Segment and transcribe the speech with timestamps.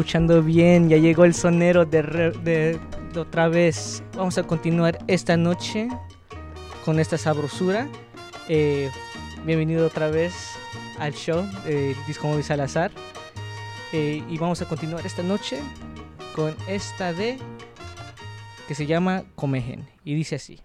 [0.00, 2.80] escuchando bien, ya llegó el sonero de,
[3.14, 4.02] otra vez.
[4.16, 5.88] Vamos a continuar esta noche
[6.86, 7.86] con esta sabrosura.
[8.48, 8.88] Eh,
[9.44, 10.32] bienvenido otra vez
[10.98, 12.90] al show de Disco Móvil Salazar.
[13.92, 15.60] Eh, y vamos a continuar esta noche
[16.34, 17.36] con esta de
[18.66, 20.60] que se llama Comegen y dice así.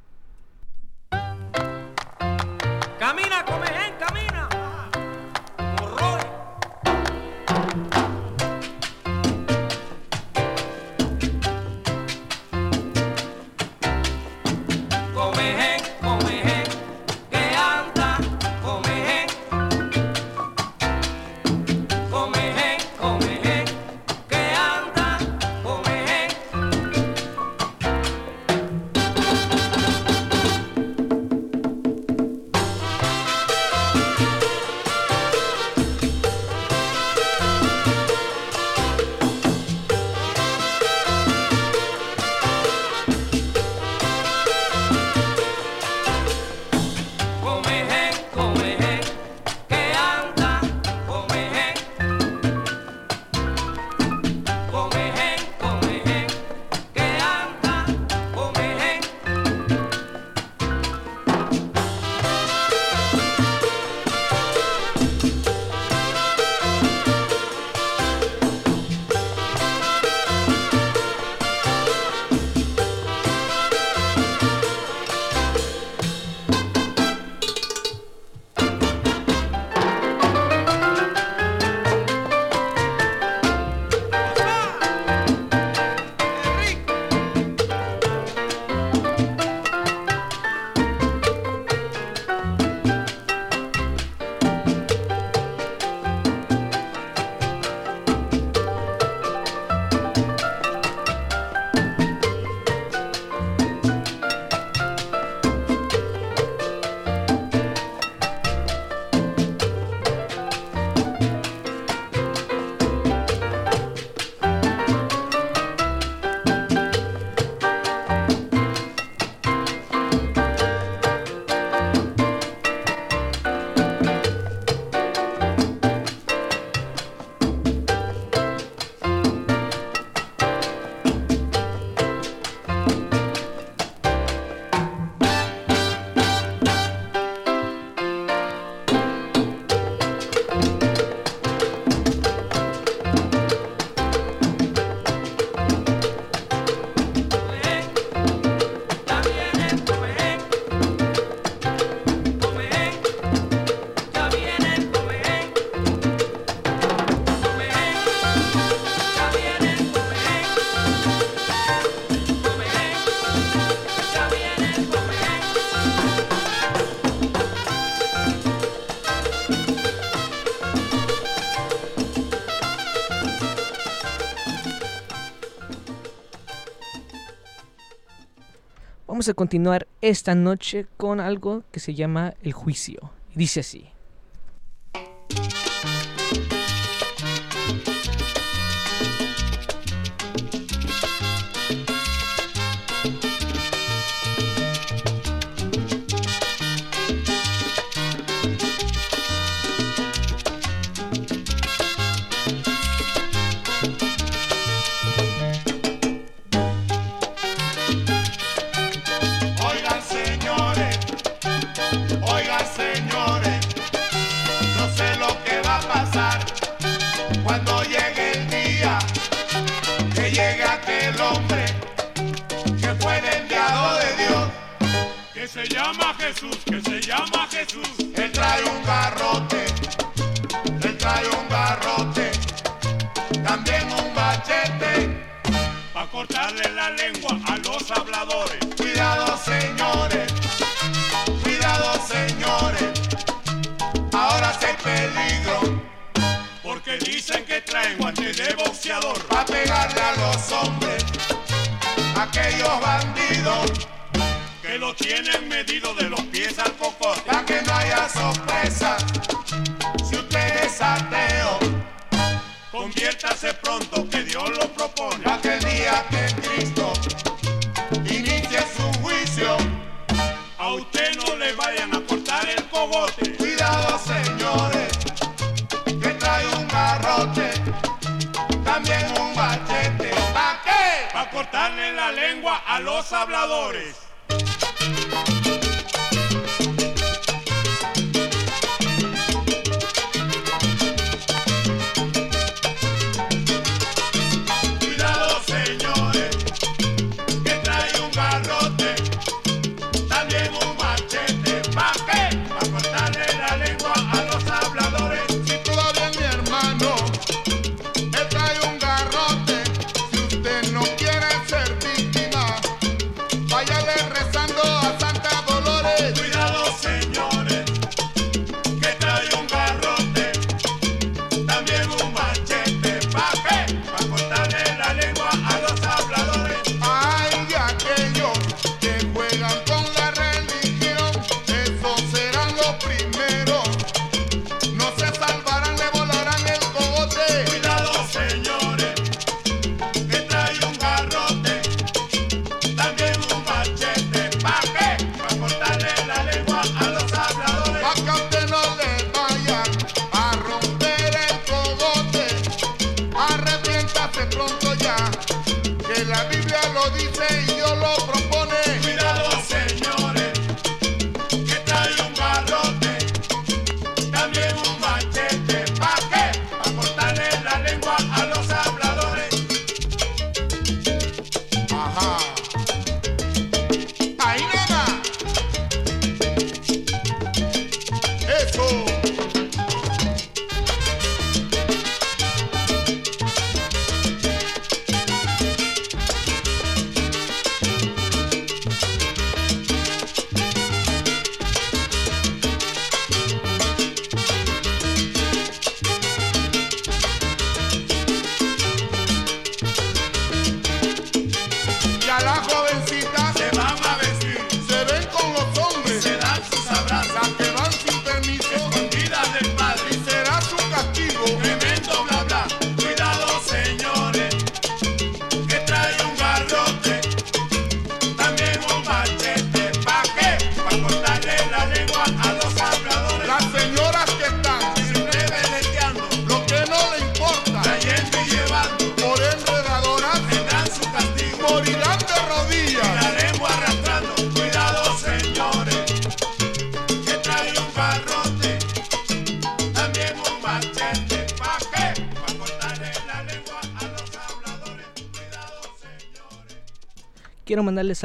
[179.29, 183.11] A continuar esta noche con algo que se llama el juicio.
[183.33, 183.84] Dice así.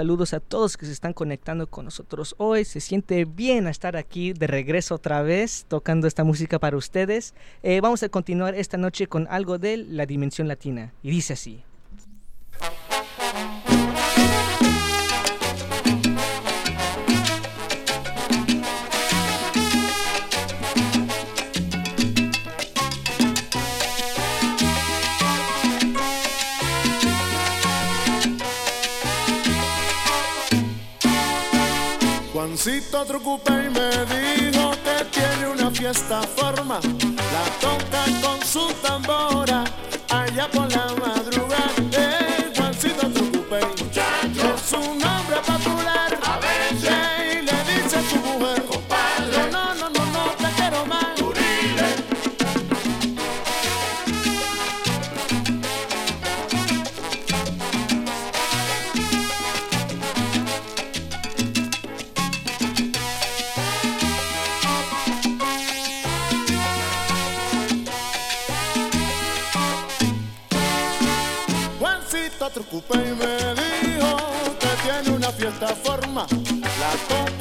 [0.00, 2.64] Saludos a todos que se están conectando con nosotros hoy.
[2.64, 7.34] Se siente bien estar aquí de regreso otra vez tocando esta música para ustedes.
[7.62, 10.94] Eh, vamos a continuar esta noche con algo de la dimensión latina.
[11.02, 11.64] Y dice así.
[32.62, 33.06] Juancito
[33.48, 39.64] y me dijo que tiene una fiesta forma, la toca con su tambora
[40.10, 41.19] allá por la madrugada.
[72.88, 74.16] Y me dijo
[74.58, 77.39] que tiene una fiesta forma, la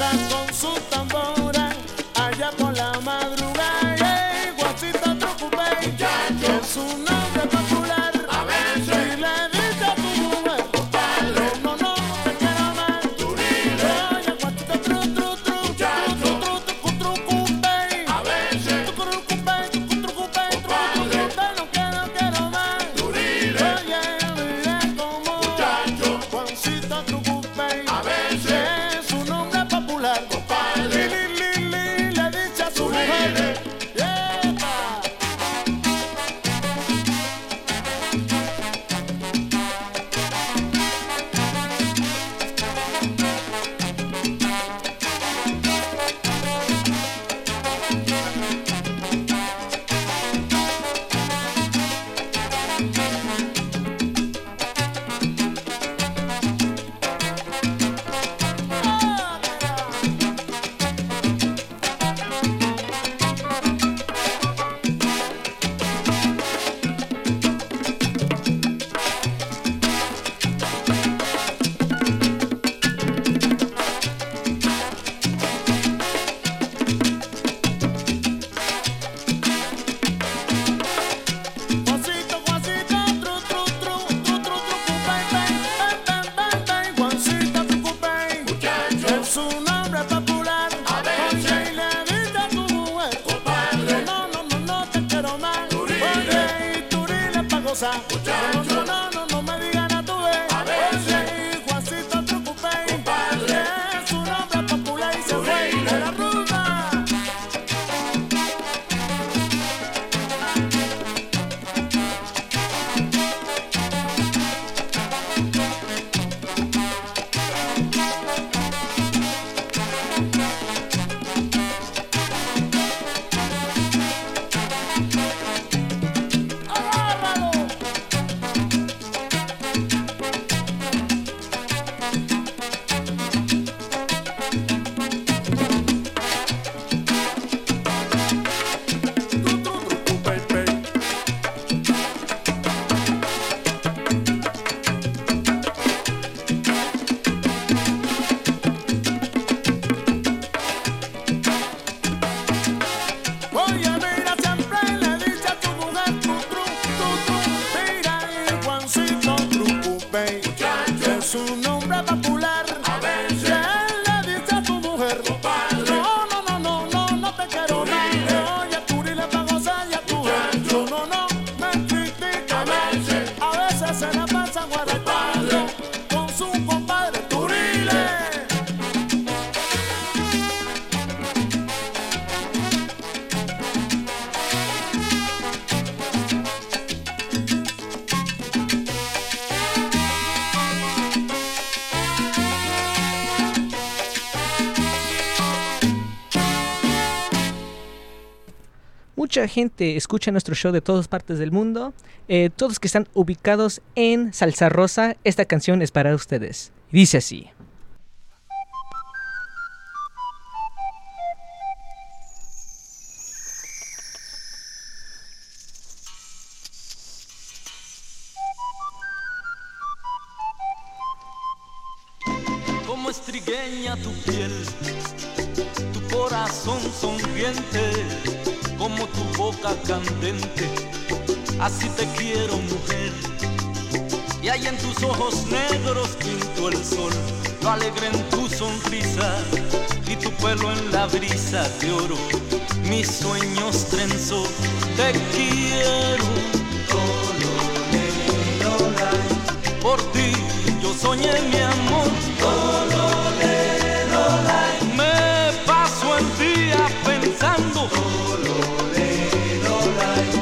[199.39, 201.93] Mucha gente escucha nuestro show de todas partes del mundo.
[202.27, 206.73] Eh, todos que están ubicados en Salsa Rosa, esta canción es para ustedes.
[206.91, 207.47] Dice así.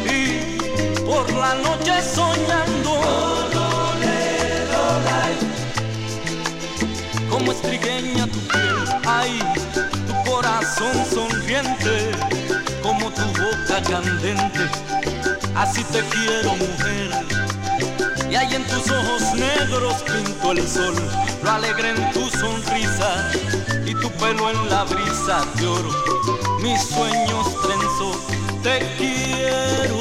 [0.06, 0.58] Y
[1.06, 2.94] por la noche soñando.
[7.30, 9.40] Como estrigueña tu piel, ay,
[10.08, 12.12] tu corazón sonriente,
[12.82, 14.70] como tu boca candente,
[15.56, 17.10] así te quiero mujer.
[18.30, 20.96] Y ahí en tus ojos negros pinto el sol,
[21.44, 23.32] lo alegre en tu sonrisa
[24.02, 25.90] tu pelo en la brisa de oro.
[26.62, 28.12] Mis sueños trenzo,
[28.64, 29.98] te quiero.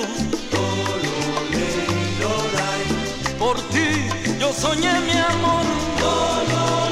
[3.38, 4.08] Por ti
[4.40, 6.85] yo soñé mi amor.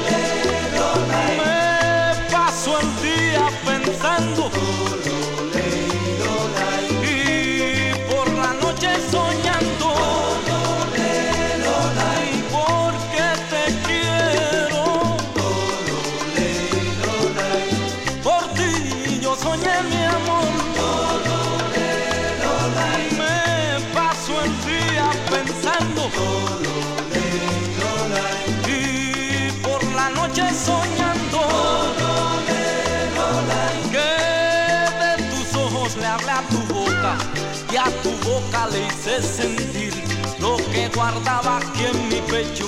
[39.17, 39.93] Hice sentir
[40.39, 42.67] lo que guardaba aquí en mi pecho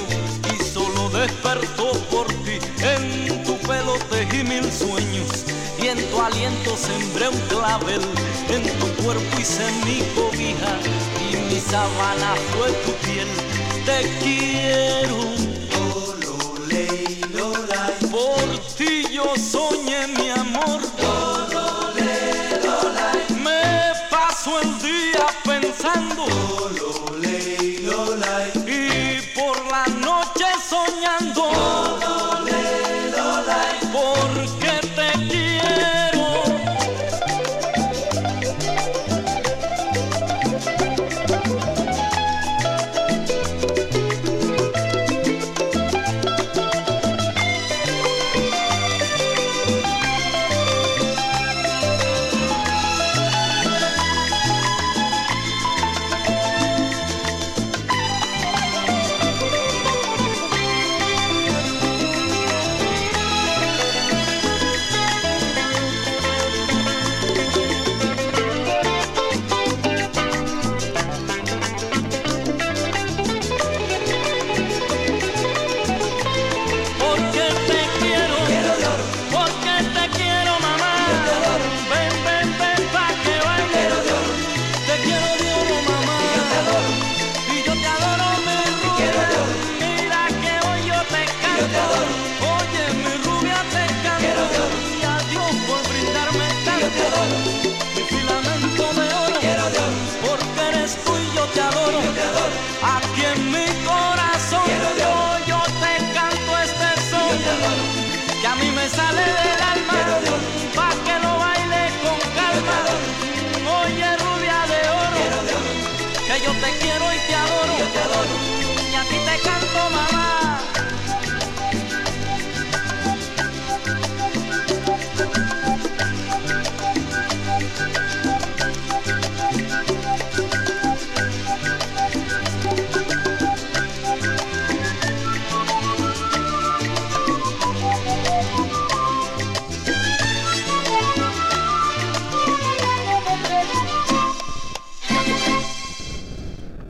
[0.54, 2.60] y solo despertó por ti.
[2.82, 5.46] En tu pelo tejí mil sueños
[5.82, 8.02] y en tu aliento sembré un clavel.
[8.50, 10.74] En tu cuerpo hice mi cobija
[11.32, 13.28] y mi sabana fue tu piel.
[13.86, 15.18] Te quiero.
[18.12, 19.57] Por ti yo soñé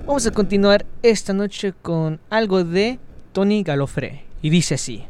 [0.07, 2.97] Vamos a continuar esta noche con algo de
[3.33, 4.23] Tony Galofré.
[4.41, 5.03] Y dice así.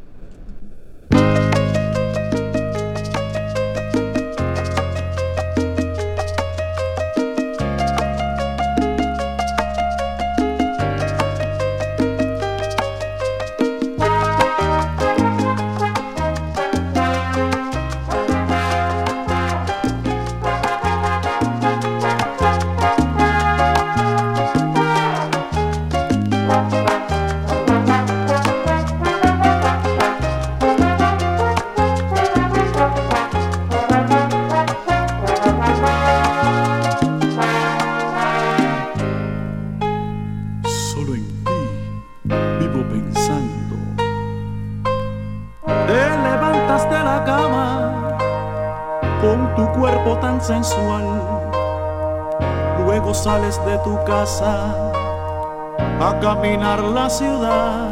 [56.27, 57.87] Caminar la ciudad.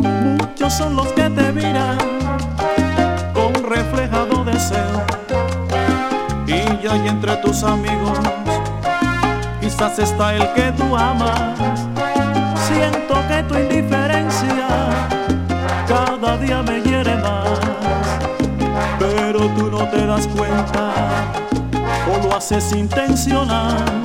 [0.00, 1.98] Muchos son los que te miran
[3.34, 5.02] con reflejado deseo.
[6.46, 8.18] Y hay entre tus amigos,
[9.60, 11.54] quizás está el que tú amas.
[12.66, 14.66] Siento que tu indiferencia
[15.86, 17.60] cada día me hiere más.
[18.98, 20.94] Pero tú no te das cuenta
[22.10, 24.02] o lo haces intencional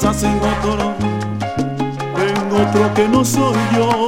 [0.00, 0.94] piensas en otro,
[2.18, 4.07] en otro que no soy yo.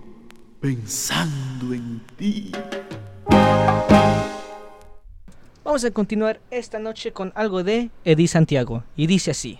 [5.91, 8.83] continuar esta noche con algo de Eddie Santiago.
[8.95, 9.59] Y dice así.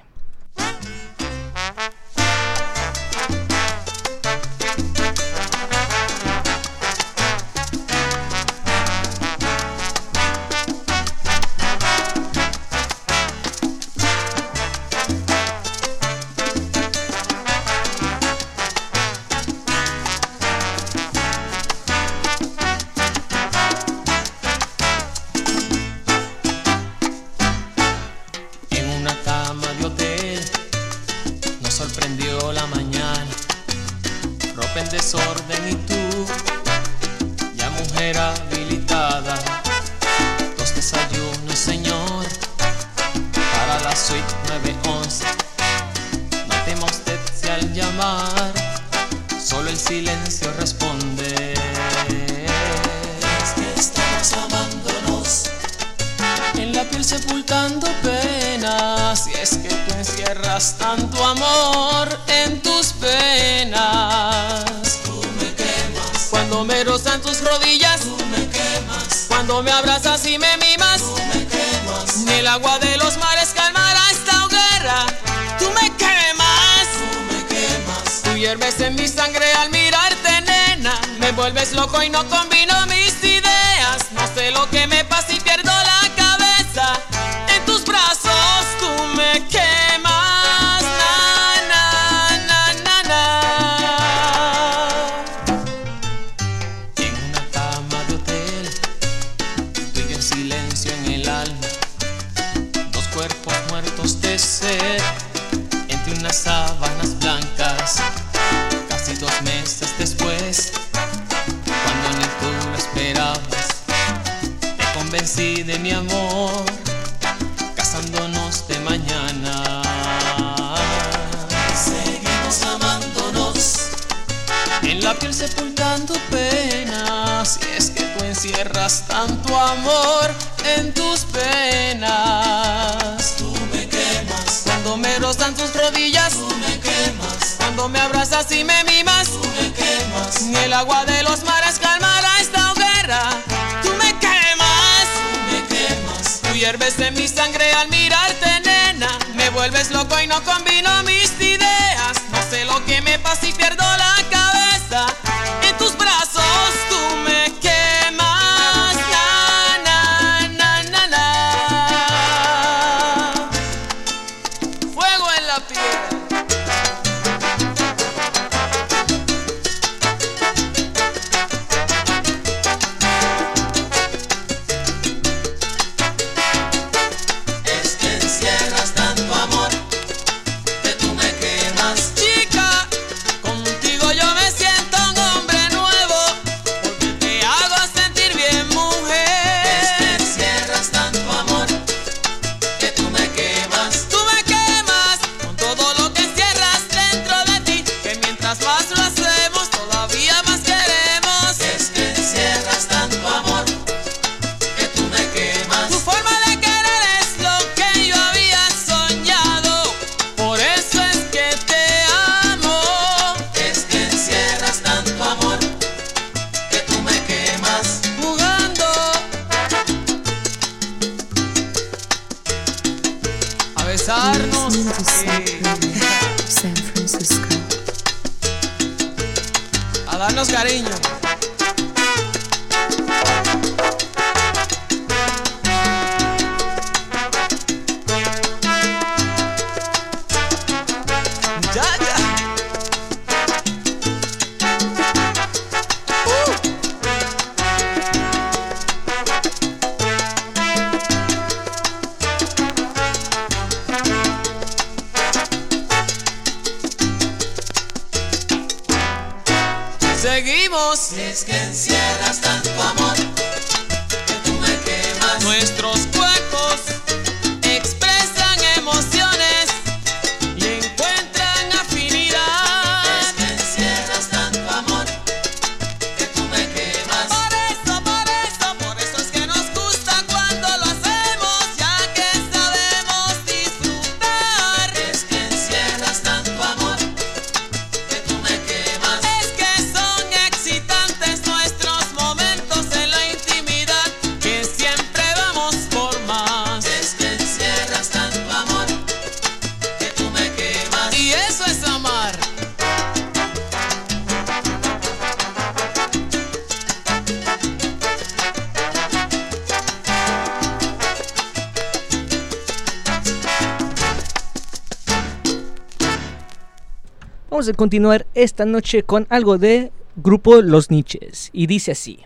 [317.76, 321.50] continuar esta noche con algo de grupo Los Niches.
[321.54, 322.20] Y dice así.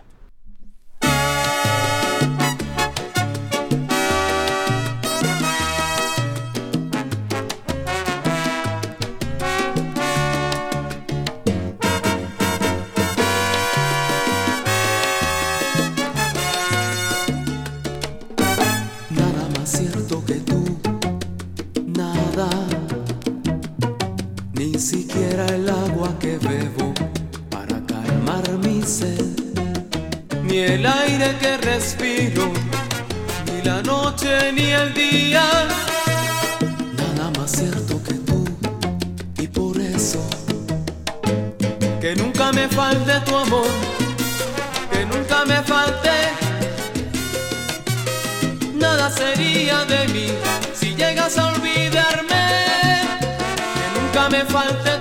[54.56, 54.95] falta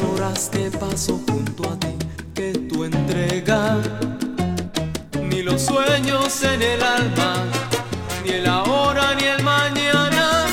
[0.00, 1.94] horas que paso junto a ti,
[2.34, 3.78] que tú entregas,
[5.22, 7.44] ni los sueños en el alma,
[8.24, 10.46] ni el ahora ni el mañana,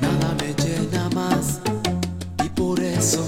[0.00, 1.60] nada me llena más
[2.44, 3.26] y por eso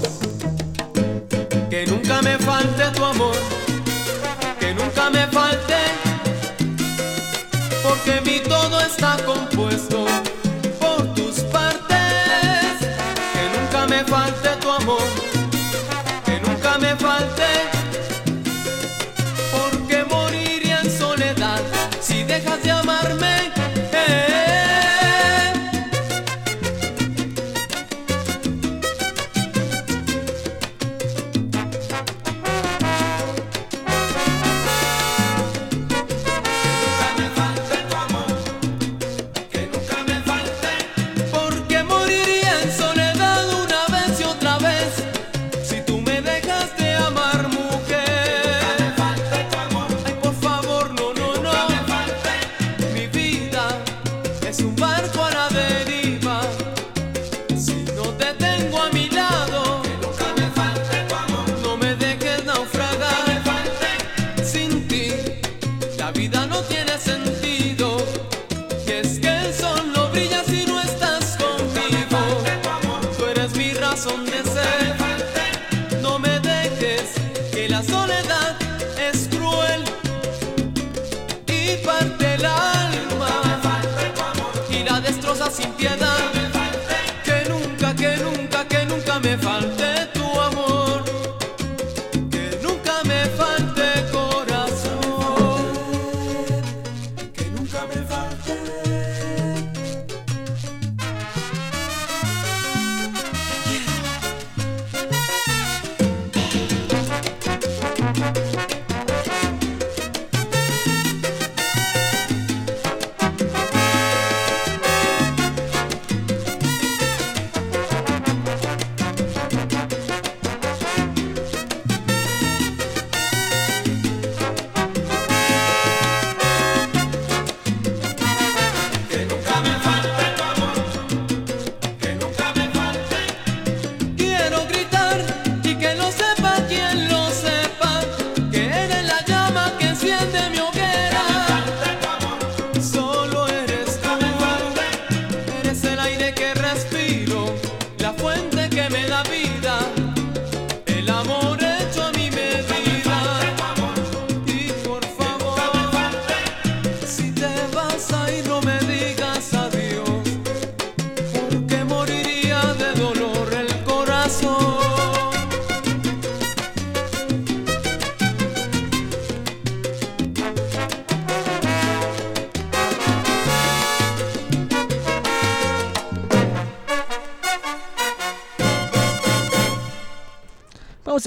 [1.69, 3.35] que nunca me falte tu amor,
[4.59, 5.79] que nunca me falte,
[7.81, 10.02] porque mi todo está compuesto.
[22.33, 22.82] quejas de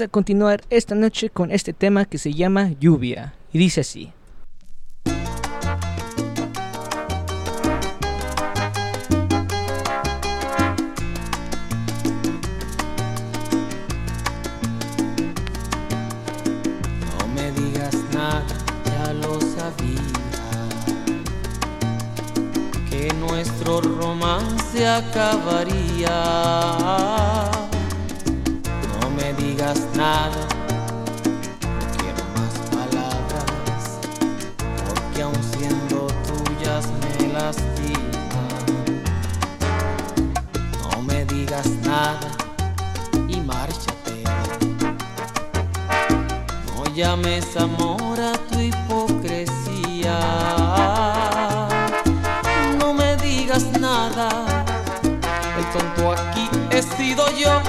[0.01, 4.13] a continuar esta noche con este tema que se llama lluvia y dice así.
[5.05, 5.13] no
[17.33, 18.45] me digas nada
[18.85, 20.01] ya lo sabía
[22.89, 26.07] que Nuestro romance acabaría.
[29.67, 30.47] No digas nada,
[31.61, 33.99] no quiero más palabras,
[34.87, 38.63] porque aun siendo tuyas me lastiman.
[40.79, 42.29] No me digas nada
[43.27, 44.23] y márchate.
[46.73, 50.17] No llames amor a tu hipocresía.
[52.79, 54.29] No me digas nada,
[55.57, 57.61] el tonto aquí he sido yo.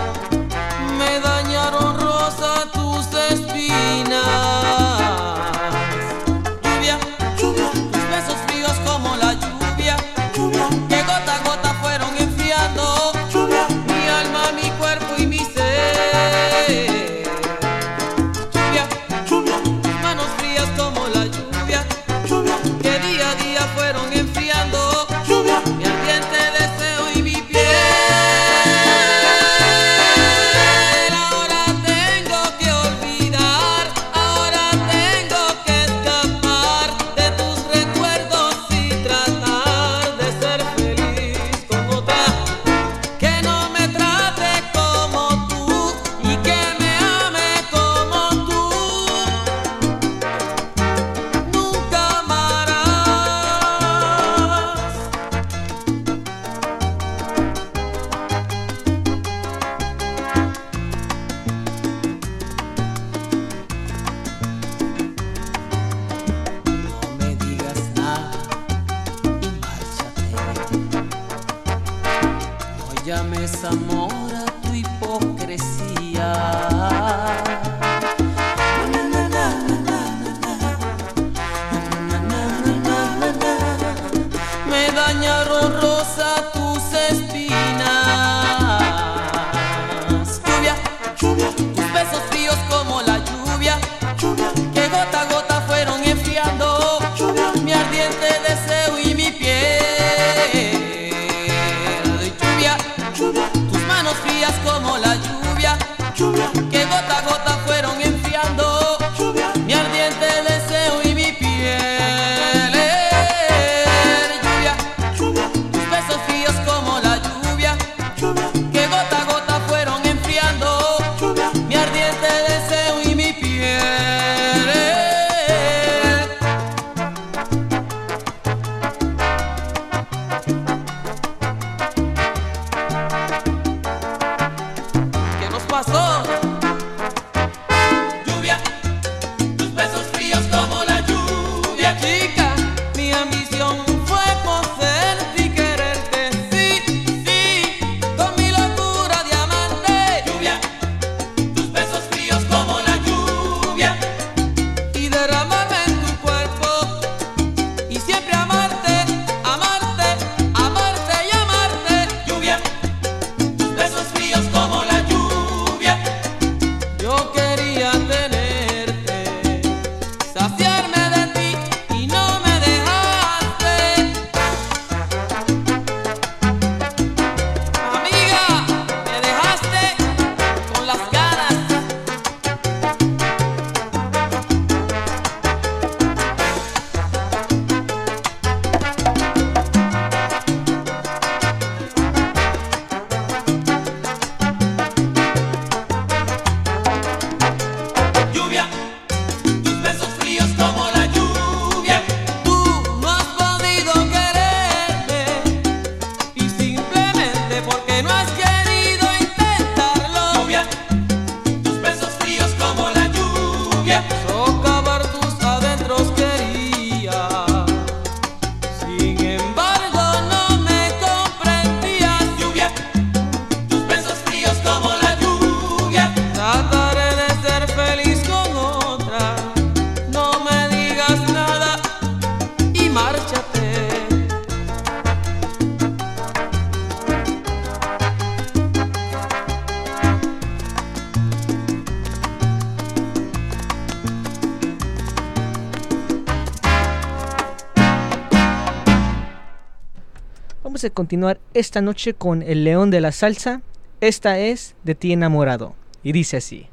[250.79, 253.63] Vamos a continuar esta noche con El León de la Salsa.
[254.01, 255.75] Esta es De ti enamorado.
[256.05, 256.69] Y dice así.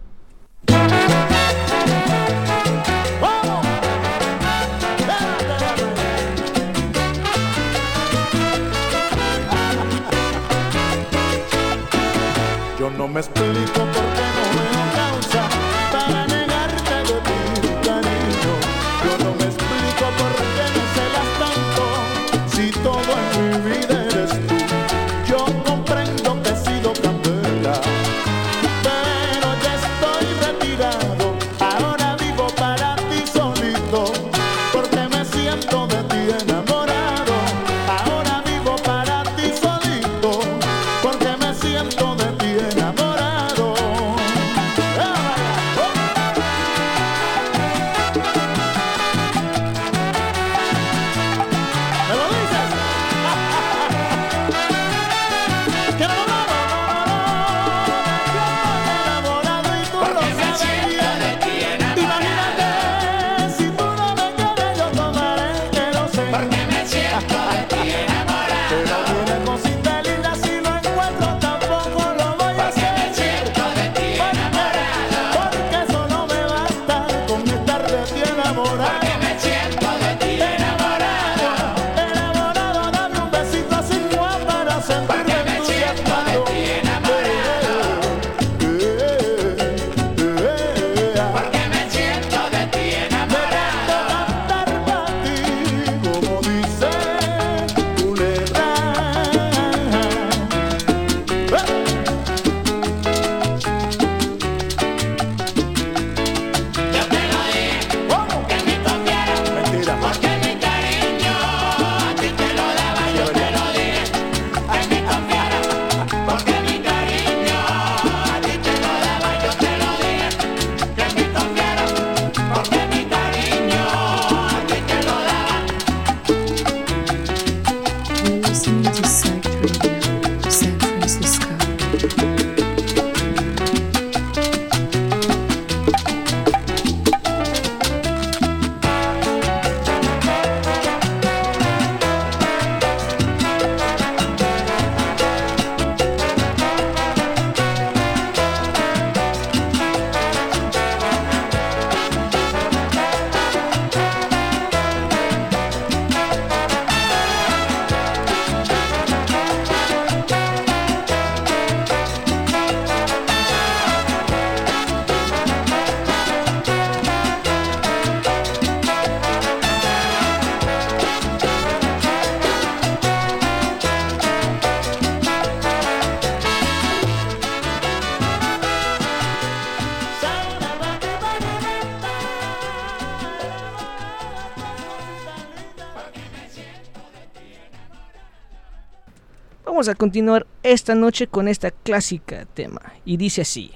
[189.85, 192.81] Vamos a continuar esta noche con esta clásica tema.
[193.05, 193.71] Y dice así.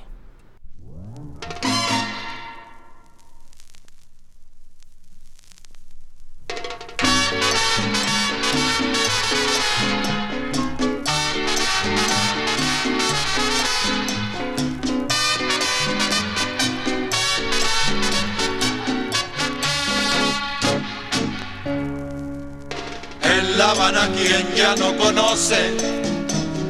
[23.60, 25.99] La Habana quien ya no conoce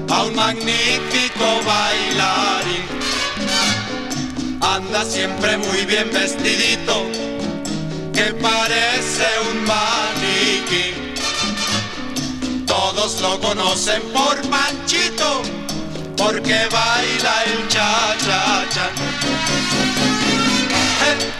[0.09, 2.85] a un magnífico bailarín.
[4.61, 7.05] Anda siempre muy bien vestidito,
[8.13, 10.87] que parece un maniquí.
[12.65, 15.41] Todos lo conocen por Panchito,
[16.17, 18.89] porque baila el cha-cha-cha.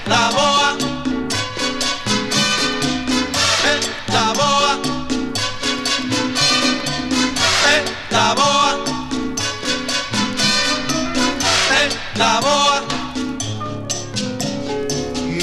[0.07, 0.88] La boa,
[12.19, 12.81] la boa.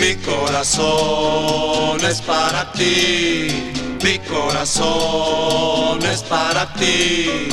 [0.00, 3.72] Mi corazón es para ti,
[4.04, 7.48] mi corazón es para ti,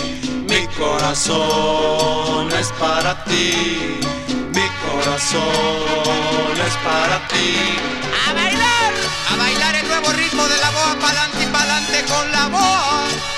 [0.52, 3.98] mi corazón es para ti,
[4.58, 7.50] mi corazón es para ti.
[8.28, 8.92] ¡A bailar!
[9.32, 13.33] A bailar el nuevo ritmo de la boa, pa'lante y pa'lante con la boa.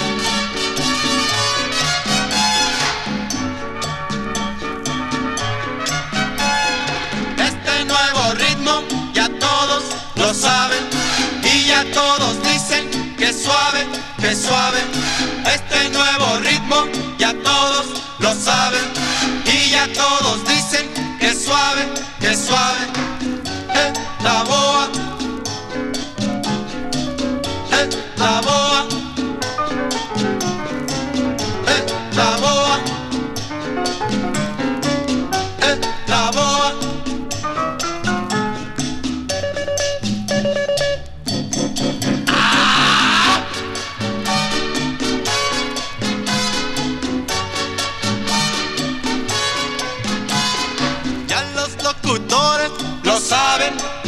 [9.13, 9.83] Ya todos
[10.15, 10.83] lo saben
[11.43, 13.85] y ya todos dicen que suave,
[14.19, 14.79] que suave.
[15.45, 16.87] Este nuevo ritmo
[17.17, 17.85] ya todos
[18.19, 18.85] lo saben
[19.45, 20.89] y ya todos dicen
[21.19, 21.83] que suave,
[22.19, 22.94] que suave.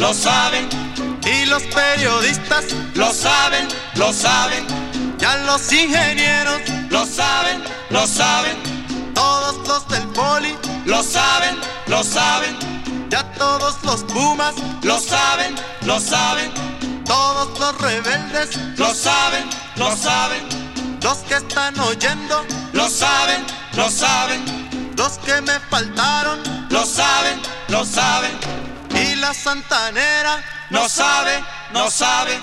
[0.08, 0.66] Lo saben,
[1.26, 4.66] y los periodistas, lo saben, lo saben,
[5.18, 8.56] ya los ingenieros, lo saben, lo saben,
[9.14, 10.56] todos los del poli,
[10.86, 11.56] lo saben,
[11.88, 12.56] lo saben,
[13.10, 16.52] ya todos los pumas, lo saben, lo saben,
[17.04, 19.44] todos los rebeldes, lo saben,
[19.76, 20.42] lo saben,
[21.02, 23.44] los que están oyendo, lo saben,
[23.74, 24.40] lo saben,
[24.96, 26.38] los que me faltaron,
[26.70, 27.38] lo saben,
[27.68, 28.32] lo saben,
[29.02, 31.32] y la santanera, no sabe,
[31.72, 32.38] no sabe.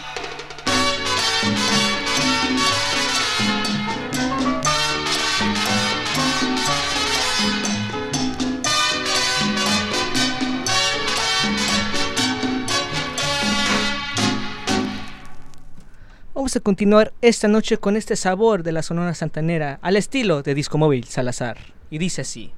[16.34, 20.53] Vamos a continuar esta noche con este sabor de la Sonora Santanera al estilo de
[20.53, 21.58] Disco Móvil Salazar.
[21.89, 22.53] Y dice así.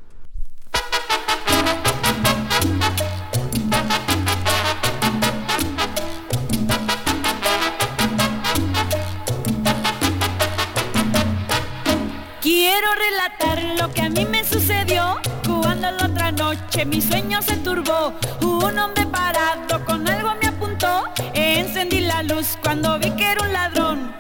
[16.57, 18.13] Noche mi sueño se turbó.
[18.41, 21.03] Un hombre parado con algo me apuntó.
[21.33, 24.13] Encendí la luz cuando vi que era un ladrón.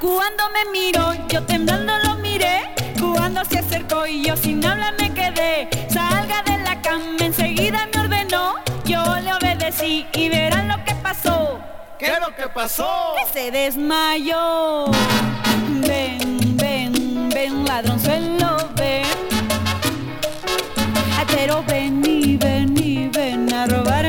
[0.00, 2.74] Cuando me miró, yo temblando lo miré.
[3.00, 5.68] Cuando se acercó y yo sin hablar me quedé.
[9.80, 11.60] Y verán lo que pasó.
[11.98, 13.14] ¿Qué es lo que pasó?
[13.16, 14.86] Que se desmayó.
[15.86, 19.06] Ven, ven, ven, ladronzuelo, ven.
[21.34, 24.01] Pero ven y ven y ven a robarme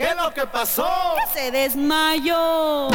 [0.00, 0.88] ¿Qué es lo que pasó?
[1.34, 2.88] Se desmayó.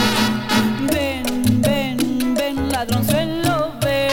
[0.91, 4.09] Ven, ven, ven, ladronzuelo, ven.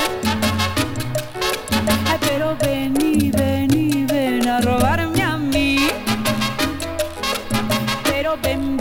[2.07, 5.89] Ay, pero ven y ven y ven a robarme a mí.
[8.05, 8.77] Pero ven,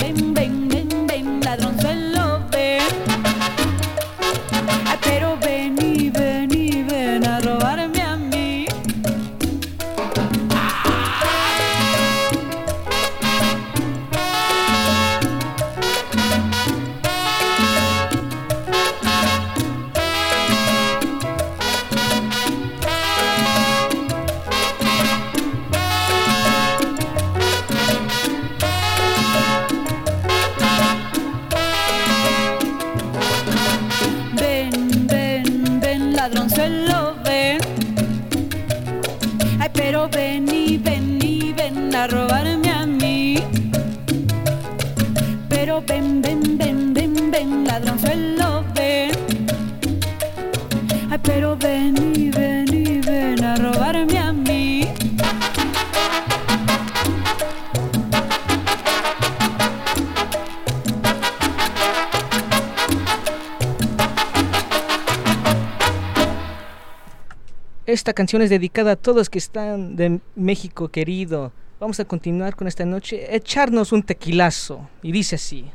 [68.02, 71.52] Esta canción es dedicada a todos que están de México querido.
[71.80, 74.90] Vamos a continuar con esta noche, echarnos un tequilazo.
[75.04, 75.66] Y dice así.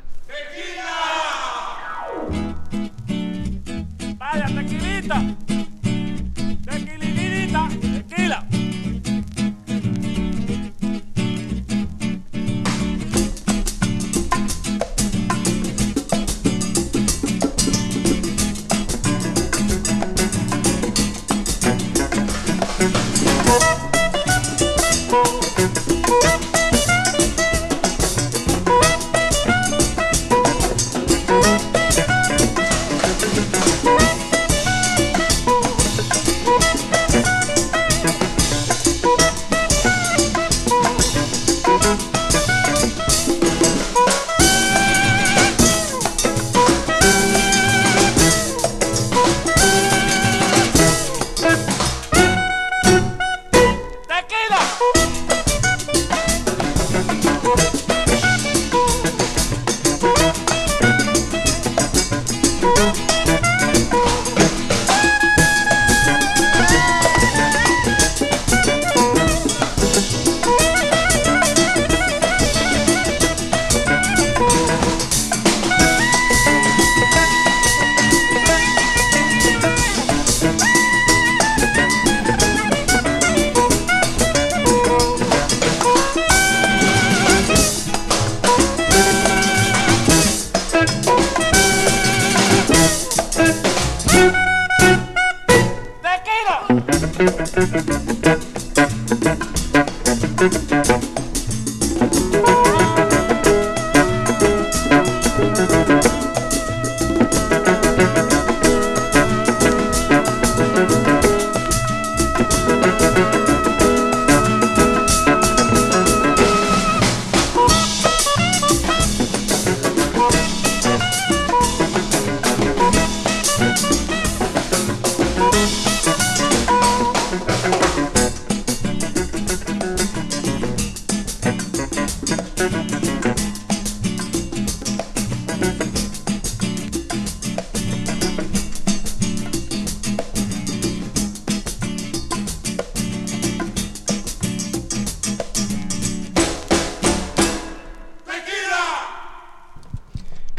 [4.18, 5.36] Vaya, tequilita.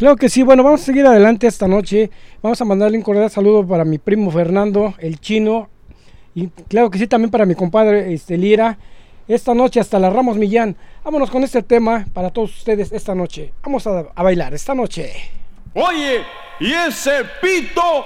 [0.08, 2.10] Claro que sí, bueno, vamos a seguir adelante esta noche.
[2.42, 5.68] Vamos a mandarle un cordial saludo para mi primo Fernando, el chino,
[6.34, 8.78] Y claro que sí, también para mi compadre este, Lira.
[9.28, 10.78] Esta noche hasta la Ramos Millán.
[11.04, 13.52] Vámonos con este tema para todos ustedes esta noche.
[13.62, 15.12] Vamos a, a bailar esta noche.
[15.74, 16.22] Oye,
[16.62, 18.06] y ese pito.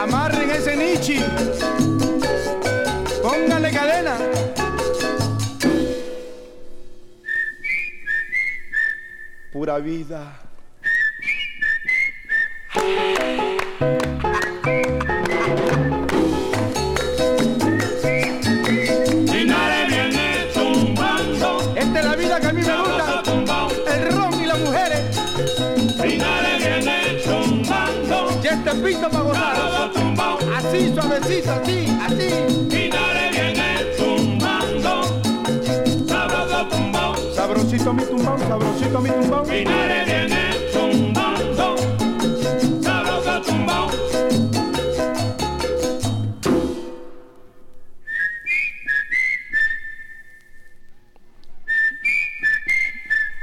[0.00, 1.18] Amarren ese nichi.
[3.22, 4.16] Póngale cadena.
[9.52, 10.51] Pura vida.
[31.42, 32.28] Así, suavecito, así, así.
[32.70, 35.02] Linares viene tumbando,
[36.06, 37.16] sabroso tumbao.
[37.34, 39.44] Sabrosito mi tumbao, sabrosito mi tumbao.
[39.44, 41.76] Linares viene tumbando,
[42.80, 43.90] sabroso tumbao.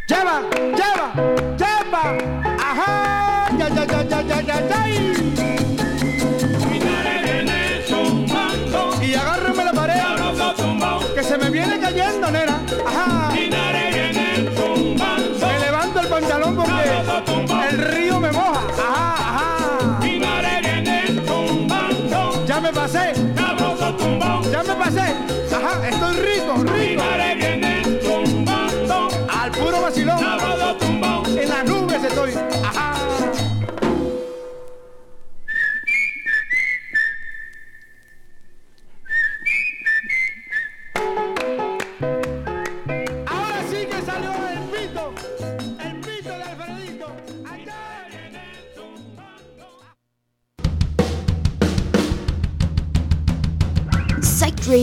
[0.07, 0.41] Lleva,
[0.79, 1.07] lleva,
[1.57, 2.03] lleva.
[2.59, 3.49] Ajá.
[3.57, 5.08] Ya, ya, ya, ya, ya, ya, ya.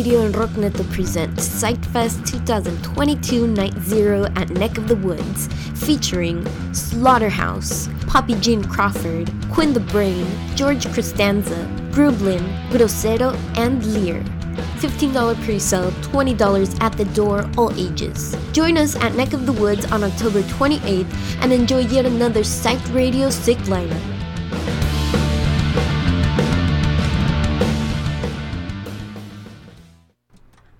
[0.07, 5.49] Radio and Rockneto present Psychfest 2022 Night Zero at Neck of the Woods,
[5.85, 11.57] featuring Slaughterhouse, Poppy Jean Crawford, Quinn the Brain, George Costanza,
[11.91, 14.23] Grublin, Grosero, and Lear.
[14.79, 18.37] $15 pre-sale, $20 at the door, all ages.
[18.53, 22.79] Join us at Neck of the Woods on October 28th and enjoy yet another Psych
[22.95, 24.16] Radio sick lineup.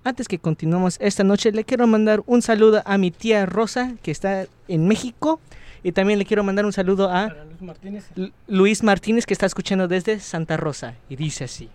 [0.07, 4.09] Antes que continuemos esta noche, le quiero mandar un saludo a mi tía Rosa, que
[4.11, 5.41] está en México.
[5.83, 8.05] Y también le quiero mandar un saludo a Luis Martínez.
[8.15, 10.93] Lu- Luis Martínez, que está escuchando desde Santa Rosa.
[11.09, 11.69] Y dice así.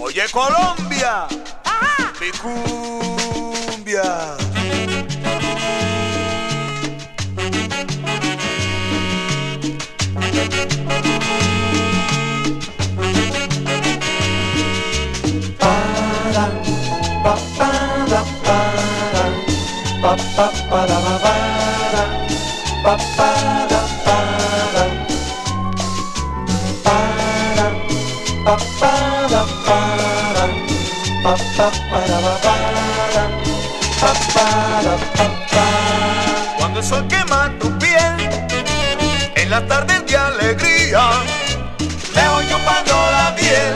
[0.00, 1.26] Oye Colombia,
[2.18, 2.30] mi
[3.76, 4.02] cumbia.
[17.22, 17.70] pa pa
[18.10, 18.58] da pa
[19.14, 19.24] da
[20.02, 21.34] pa pa pa da ba ba
[21.94, 22.04] da
[22.84, 23.28] pa pa
[23.72, 24.16] da pa
[24.76, 24.86] da
[28.44, 28.92] pa pa
[29.30, 29.80] pa pa pa
[31.82, 32.54] pa pa
[34.00, 34.46] pa pa
[35.14, 35.66] pa pa
[36.58, 38.16] cuando el sol quema tu piel
[39.36, 41.04] en la tarde de alegría
[42.16, 43.74] leo yo pando la piel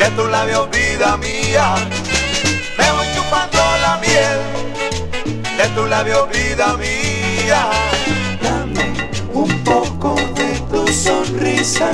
[0.00, 1.74] de tu labios vida mía.
[5.62, 7.70] De tus labios, vida mía.
[8.42, 11.90] Dame un poco de tu sonrisa,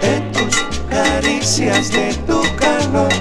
[0.00, 0.56] de tus
[0.88, 3.12] caricias, de tu calor.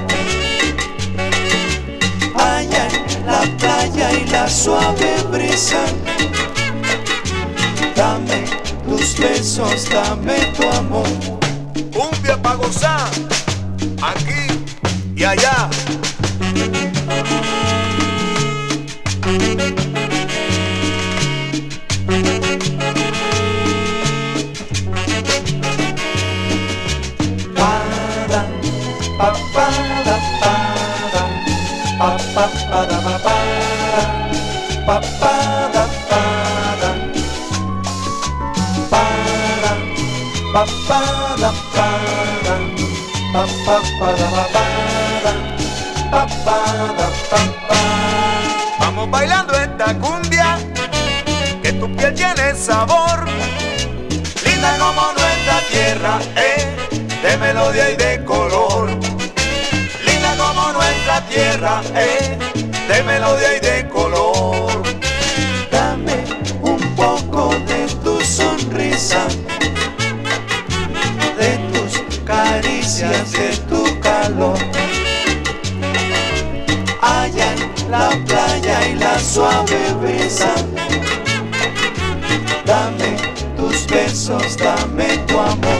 [2.35, 5.83] Allá en la playa y la suave brisa.
[7.95, 8.43] Dame
[8.85, 11.07] tus besos, dame tu amor.
[11.91, 13.09] Cumbia pa' gozar,
[14.01, 14.45] aquí
[15.15, 15.69] y allá.
[48.79, 50.57] Vamos bailando esta cumbia,
[51.61, 53.25] que tu piel tiene sabor,
[54.45, 56.77] linda como nuestra tierra, eh,
[57.21, 58.89] de melodía y de color.
[60.05, 62.37] Linda como nuestra tierra, eh,
[62.87, 64.86] de melodía y de color.
[77.89, 80.53] La playa y la suave brisa.
[82.65, 83.17] Dame
[83.55, 85.76] tus besos, dame tu amor.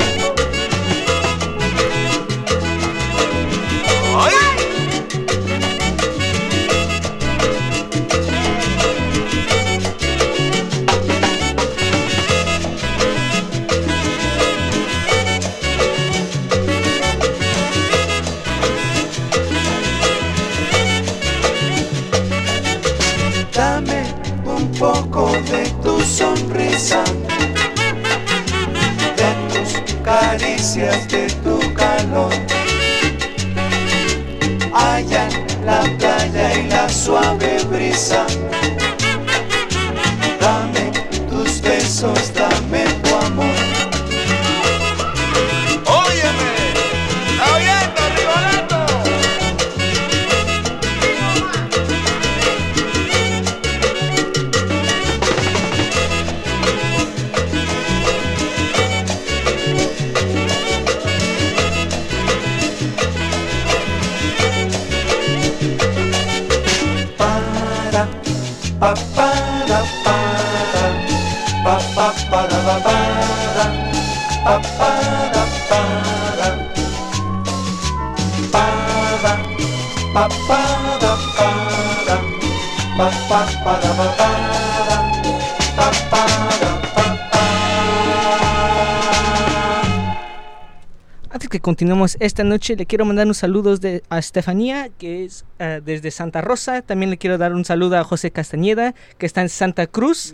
[91.67, 96.11] Continuemos esta noche, le quiero mandar unos saludos de, a Estefanía, que es eh, desde
[96.11, 96.81] Santa Rosa.
[96.81, 100.33] También le quiero dar un saludo a José Castañeda, que está en Santa Cruz,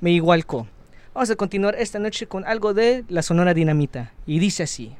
[0.00, 0.66] Meigualco.
[1.14, 4.12] Vamos a continuar esta noche con algo de la Sonora Dinamita.
[4.26, 4.96] Y dice así.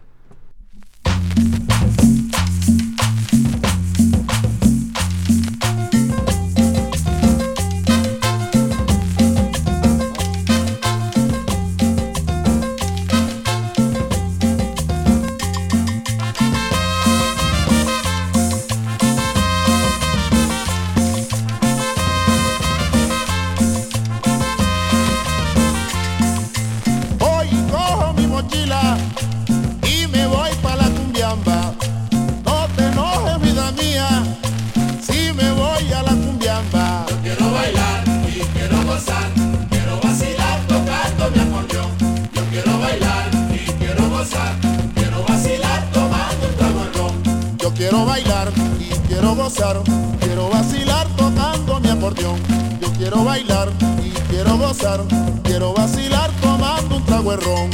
[49.46, 49.80] Gozar,
[50.18, 52.36] quiero vacilar tocando mi acordeón.
[52.80, 53.68] Yo quiero bailar
[54.04, 55.04] y quiero gozar,
[55.44, 57.70] quiero vacilar tomando un trago de ron.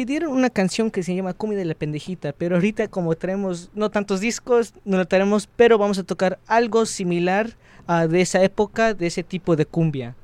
[0.00, 3.90] pidieron una canción que se llama Comida de la Pendejita, pero ahorita como traemos no
[3.90, 7.50] tantos discos, no la traemos, pero vamos a tocar algo similar
[7.86, 10.16] a de esa época, de ese tipo de cumbia.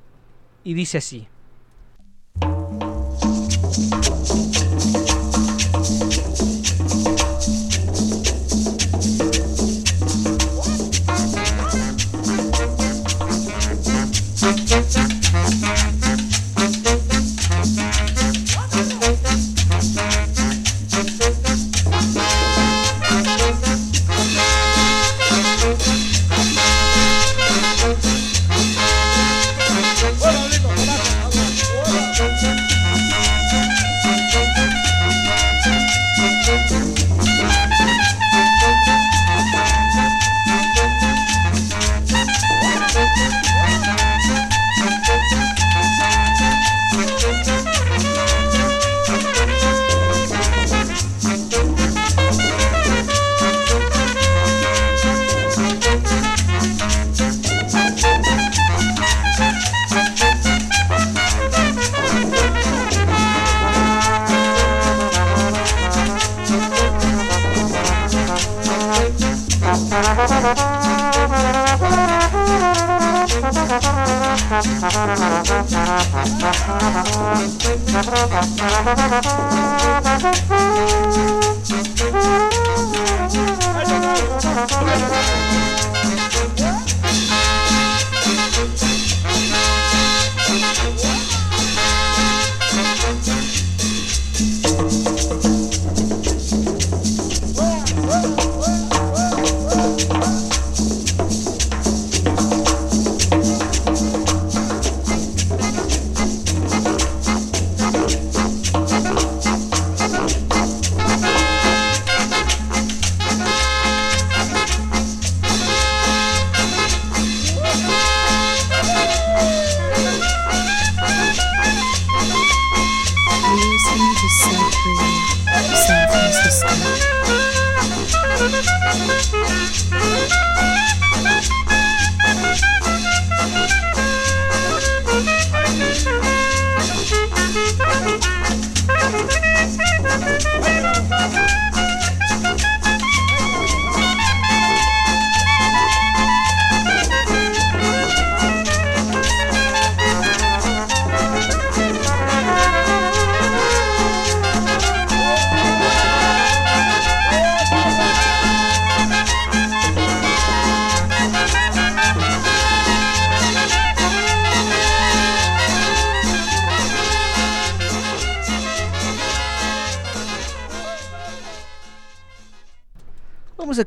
[0.65, 1.29] Y dice así.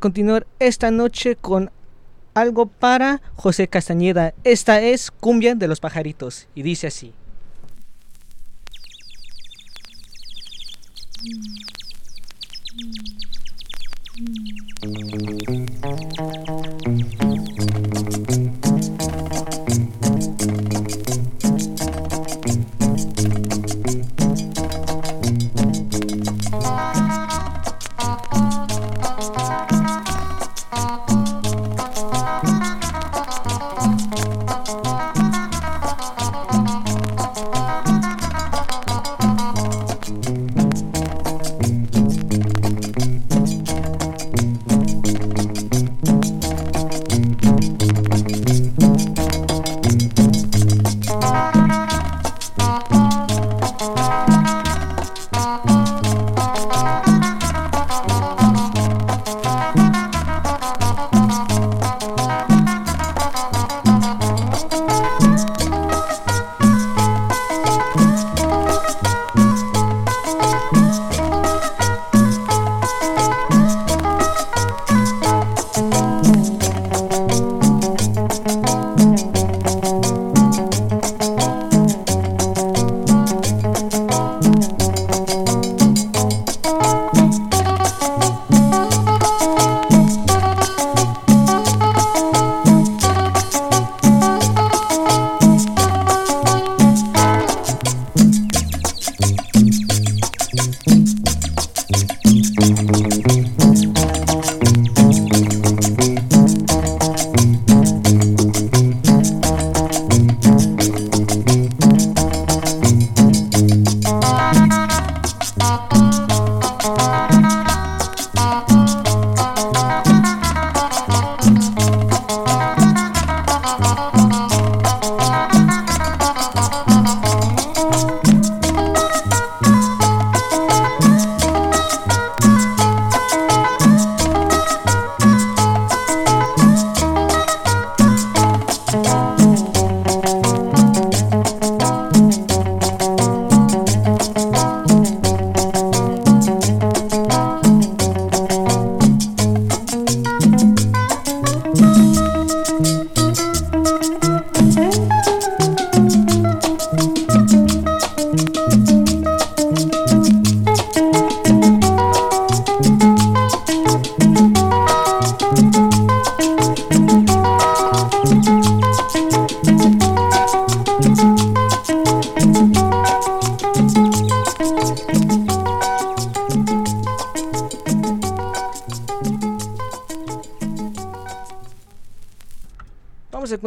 [0.10, 1.70] Continuar esta noche con
[2.34, 4.34] algo para José Castañeda.
[4.44, 7.14] Esta es Cumbia de los Pajaritos y dice así.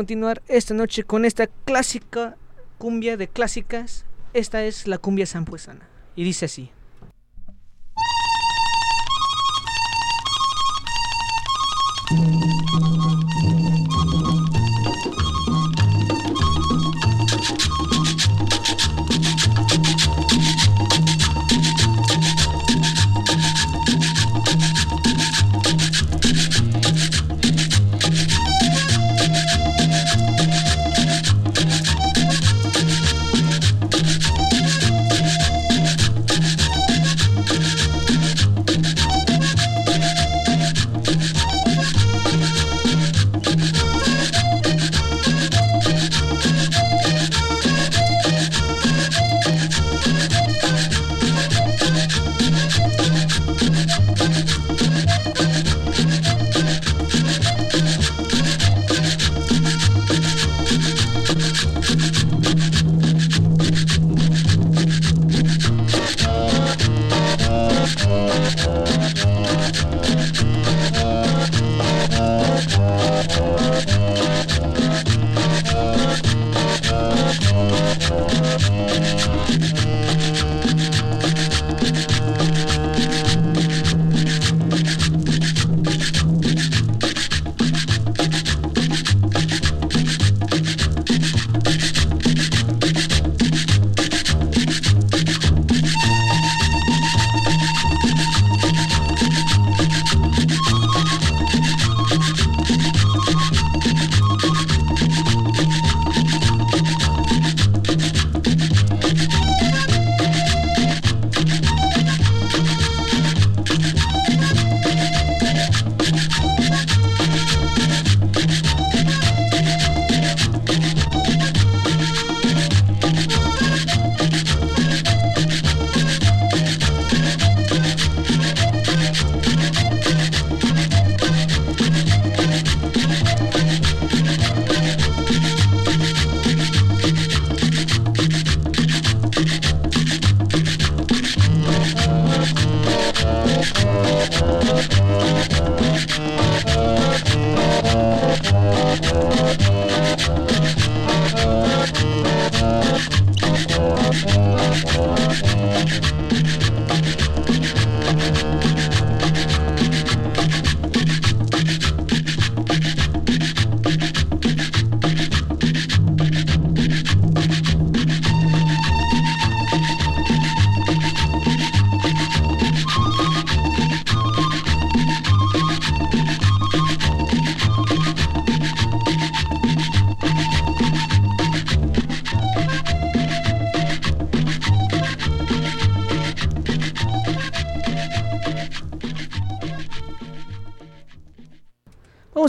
[0.02, 2.36] Continuar esta noche con esta clásica
[2.76, 4.04] cumbia de clásicas.
[4.34, 5.88] Esta es la cumbia sampuesana.
[6.16, 6.72] Y dice así.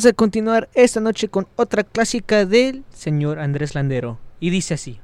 [0.03, 4.19] Vamos a continuar esta noche con otra clásica del señor Andrés Landero.
[4.41, 4.99] Y dice así.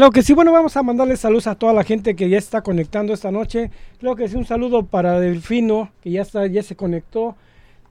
[0.00, 2.62] Claro que sí, bueno, vamos a mandarle saludos a toda la gente que ya está
[2.62, 3.70] conectando esta noche.
[3.98, 7.36] Claro que sí, un saludo para Delfino, que ya está, ya se conectó.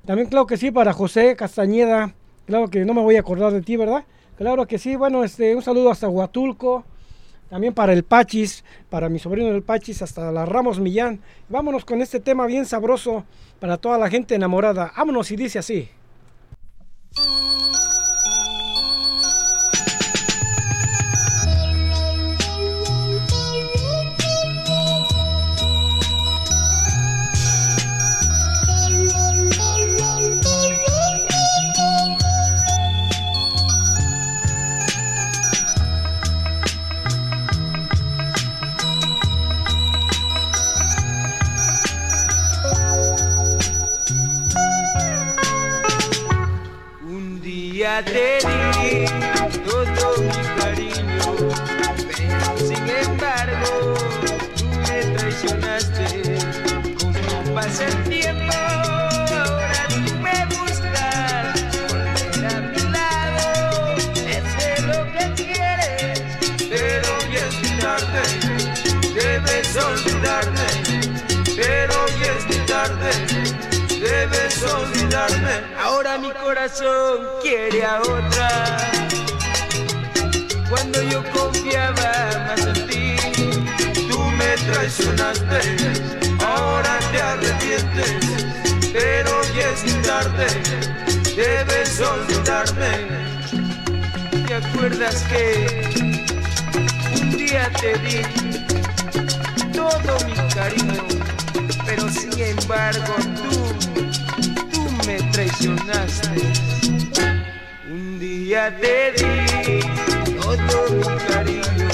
[0.07, 2.15] También, claro que sí, para José Castañeda.
[2.47, 4.05] Claro que no me voy a acordar de ti, ¿verdad?
[4.39, 6.83] Claro que sí, bueno, este, un saludo hasta Huatulco.
[7.47, 11.19] También para el Pachis, para mi sobrino del Pachis, hasta la Ramos Millán.
[11.47, 13.23] Vámonos con este tema bien sabroso
[13.59, 14.91] para toda la gente enamorada.
[14.97, 15.87] Vámonos y dice así.
[47.79, 49.05] Día te di
[49.63, 51.31] todo mi cariño,
[52.13, 53.95] pero sin embargo
[54.57, 56.05] tú me traicionaste.
[56.99, 61.55] Como pasa el tiempo, ahora tú me buscas,
[61.87, 63.95] volver a mi lado,
[64.27, 64.43] es
[64.83, 66.17] lo que quieres,
[66.67, 68.23] pero ya es muy tarde,
[69.15, 70.58] debes olvidarme,
[76.09, 78.77] Ahora mi corazón quiere a otra.
[80.67, 83.15] Cuando yo confiaba más en ti,
[84.09, 85.61] tú me traicionaste.
[86.43, 88.25] Ahora te arrepientes,
[89.83, 90.47] olvidarte,
[91.35, 93.07] debes olvidarme.
[94.47, 96.17] ¿Te acuerdas que
[97.21, 98.21] un día te di
[99.73, 101.03] todo mi cariño,
[101.85, 103.88] pero sin embargo tú
[105.09, 106.41] me traicionaste?
[107.89, 109.79] Un día te di
[110.39, 111.89] todo mi cariño,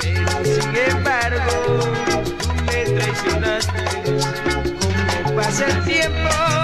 [0.00, 1.58] pero sin embargo
[2.66, 3.80] me traicionaste.
[5.22, 6.55] Como pasa el tiempo,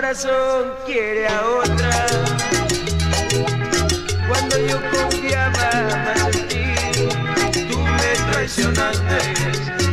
[0.00, 2.06] corazón quiere a otra.
[4.28, 5.70] Cuando yo confiaba
[6.24, 6.66] en ti,
[7.68, 9.18] tú me traicionaste.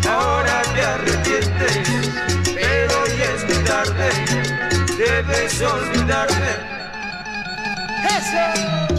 [0.07, 1.89] Ahora te arrepientes,
[2.53, 4.09] pero ya es muy tarde.
[4.95, 6.53] Debes olvidarme.
[8.07, 8.94] ¡Eso!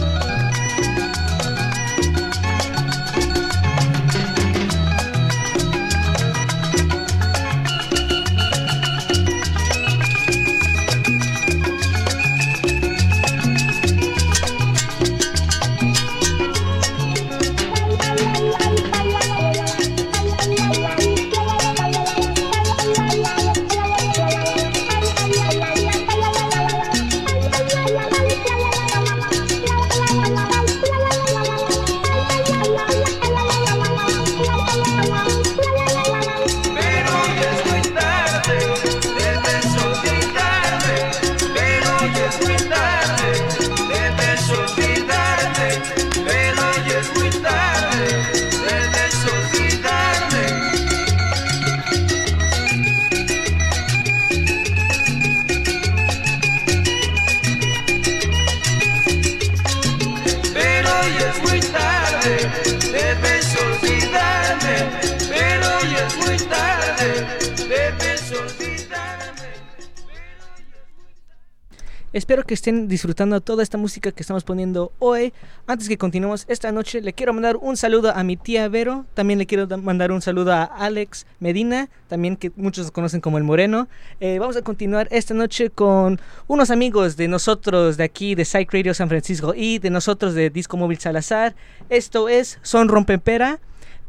[72.17, 75.33] Espero que estén disfrutando toda esta música que estamos poniendo hoy.
[75.67, 79.05] Antes que continuemos esta noche, le quiero mandar un saludo a mi tía Vero.
[79.13, 83.37] También le quiero da- mandar un saludo a Alex Medina, también que muchos conocen como
[83.37, 83.87] el Moreno.
[84.19, 88.73] Eh, vamos a continuar esta noche con unos amigos de nosotros de aquí, de Psych
[88.73, 91.55] Radio San Francisco y de nosotros de Disco Móvil Salazar.
[91.87, 93.59] Esto es Son Rompempera.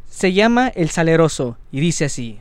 [0.08, 2.40] Se llama El Saleroso y dice así.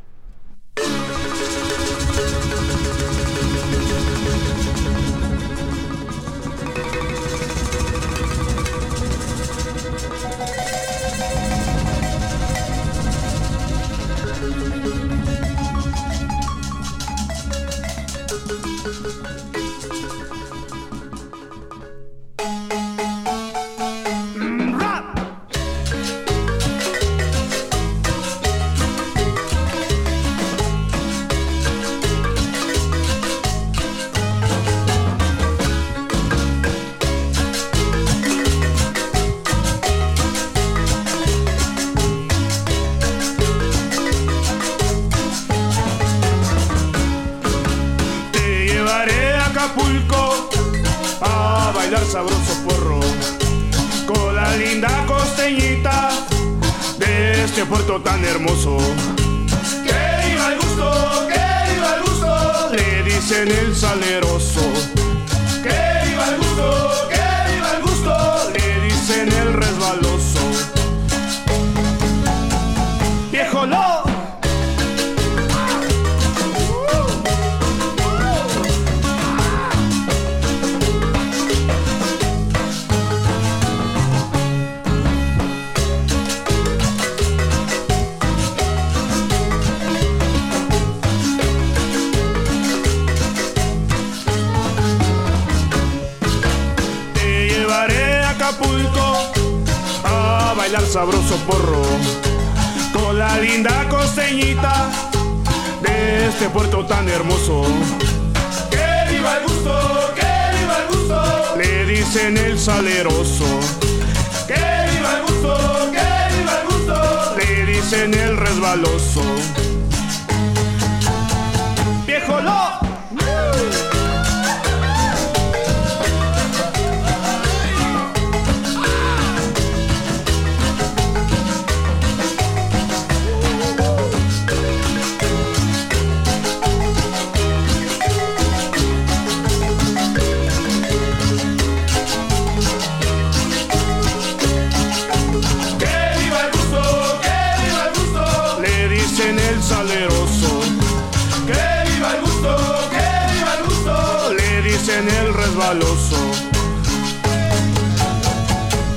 [149.78, 151.54] Que
[151.92, 152.58] viva el gusto,
[152.90, 156.18] que viva el gusto, le dicen el resbaloso.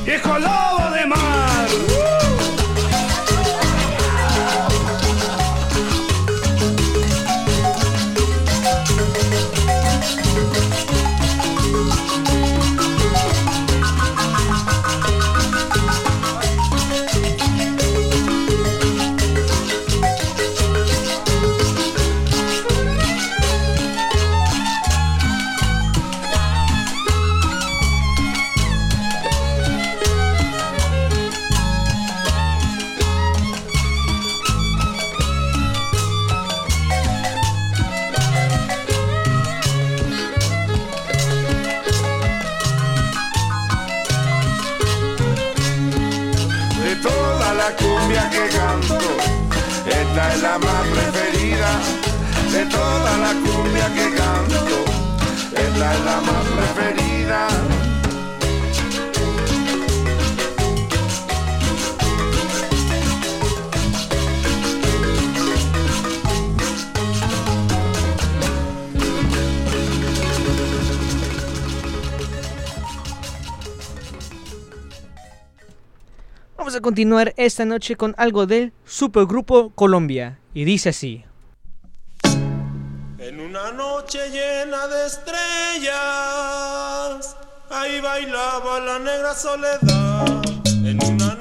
[0.07, 0.39] Viejo
[76.71, 80.39] Vamos a continuar esta noche con algo del Supergrupo Colombia.
[80.55, 81.25] Y dice así.
[83.19, 85.97] En una noche llena de estrellas,
[87.71, 90.43] ahí bailaba la negra soledad.
[90.85, 91.40] En una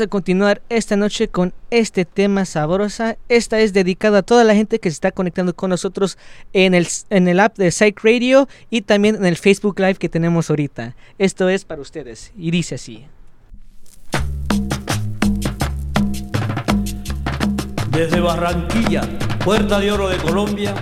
[0.00, 3.16] A continuar esta noche con este tema sabrosa.
[3.28, 6.18] Esta es dedicada a toda la gente que se está conectando con nosotros
[6.52, 10.08] en el, en el app de Psych Radio y también en el Facebook Live que
[10.08, 10.94] tenemos ahorita.
[11.18, 13.06] Esto es para ustedes y dice así.
[17.90, 19.02] Desde Barranquilla,
[19.44, 20.74] Puerta de Oro de Colombia,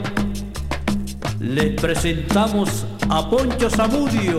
[1.41, 4.39] les presentamos a Poncho Zamudio.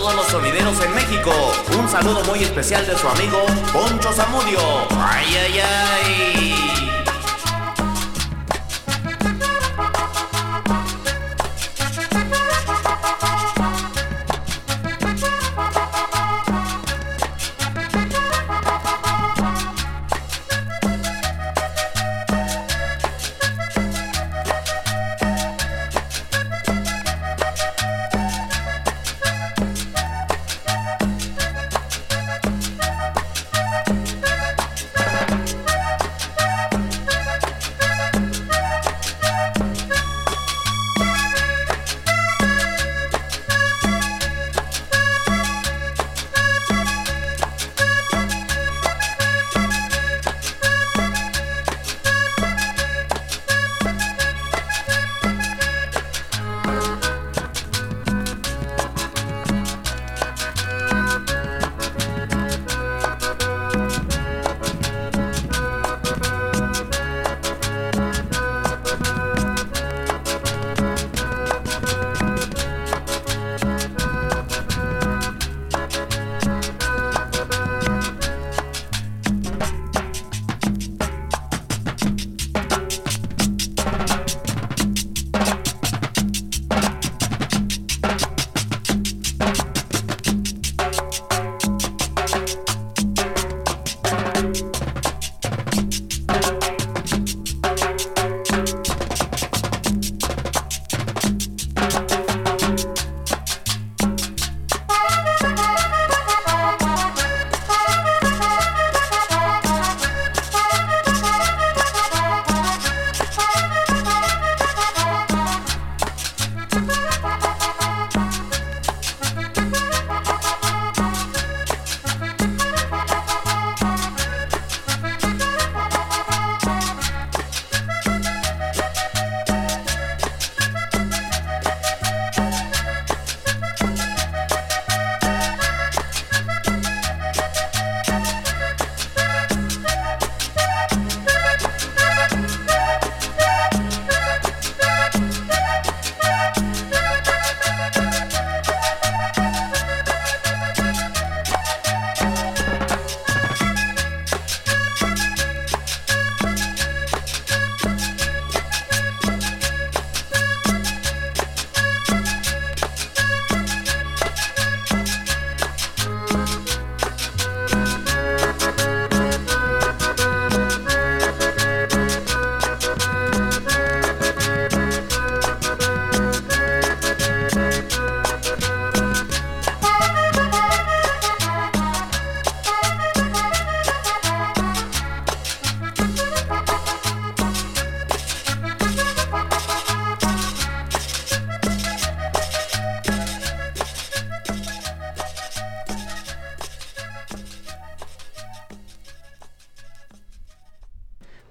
[0.00, 1.30] Todos los sonideros en México,
[1.78, 4.58] un saludo muy especial de su amigo Poncho Zamudio.
[4.98, 6.89] ¡Ay, ay, ay!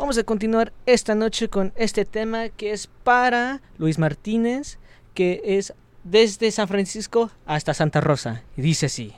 [0.10, 4.80] Vamos a continuar esta noche con este tema que es para Luis Martínez,
[5.14, 8.42] que es desde San Francisco hasta Santa Rosa.
[8.58, 9.14] Y dice así.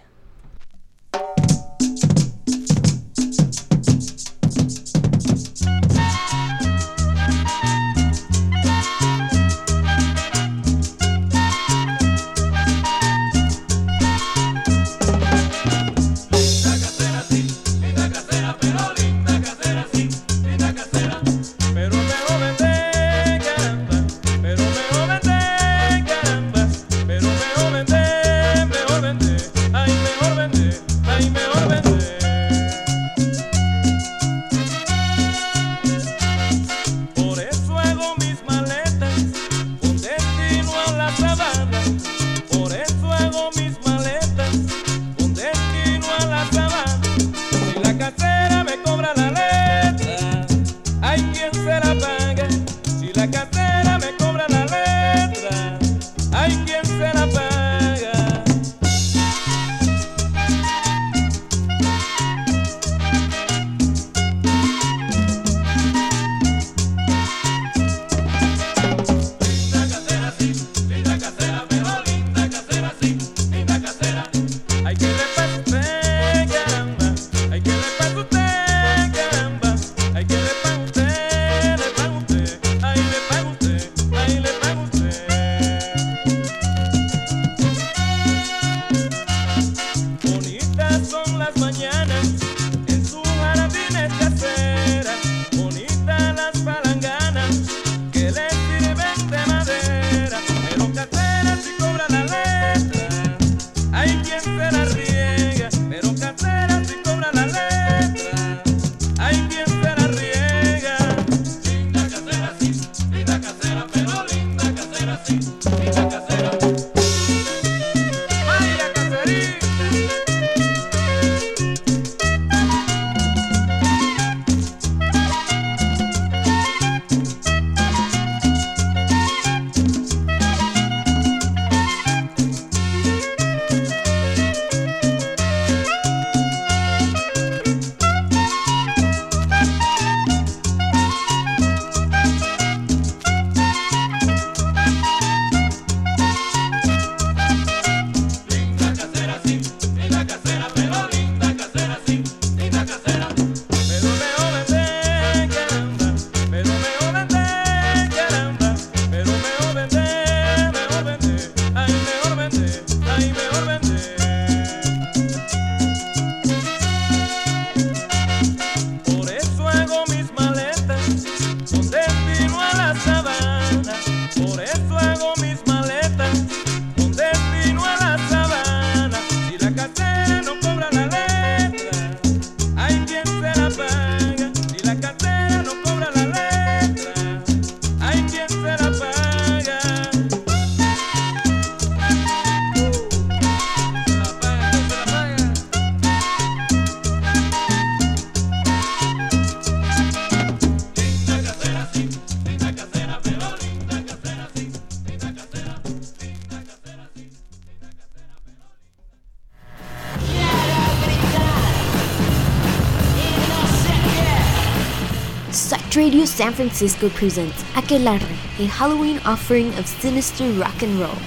[216.41, 221.21] San Francisco presents Aquelarre, a Halloween offering of sinister rock and roll,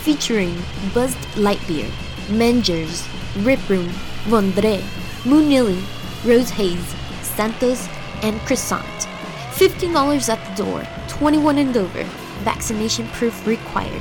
[0.00, 0.56] featuring
[0.94, 1.86] Buzzed Lightbeer,
[2.28, 3.06] Mengers,
[3.44, 3.90] Rip Room,
[4.24, 4.80] Vondre,
[5.24, 5.78] Moonilly,
[6.24, 6.82] Rose Hayes,
[7.20, 7.86] Santos,
[8.22, 9.06] and Croissant.
[9.52, 12.04] $15 at the door, 21 and over,
[12.42, 14.00] vaccination proof required.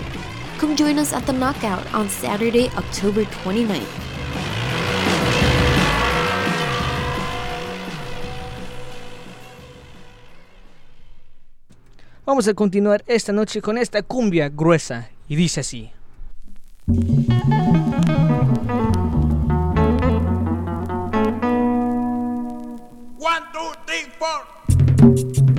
[0.59, 4.02] Come join us at the Knockout on Saturday, October 29th.
[12.33, 15.91] Vamos a continuar esta noche con esta cumbia gruesa y dice así.
[16.87, 17.03] One,
[23.53, 25.52] two, three, four.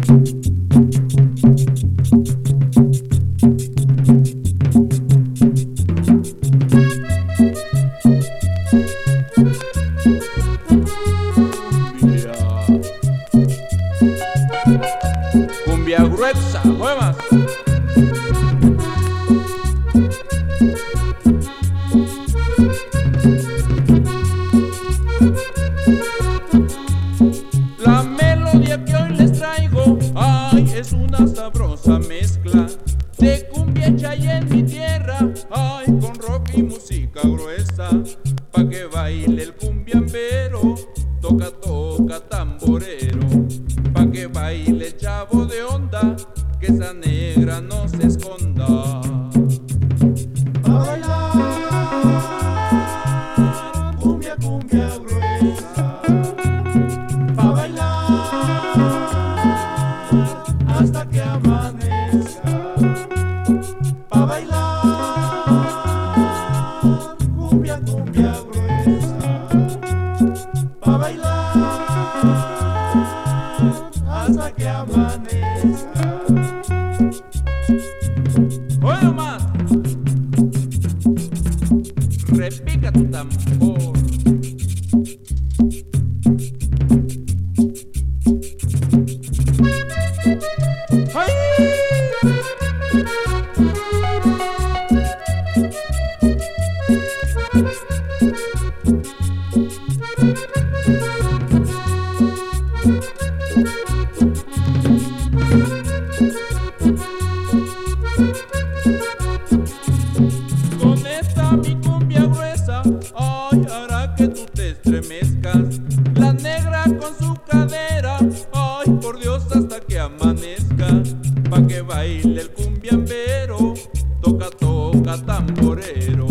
[121.66, 123.74] que baile el cumbiambero,
[124.20, 126.26] toca, toca tamborero,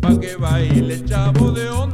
[0.00, 1.89] pa' que baile el chavo de onda.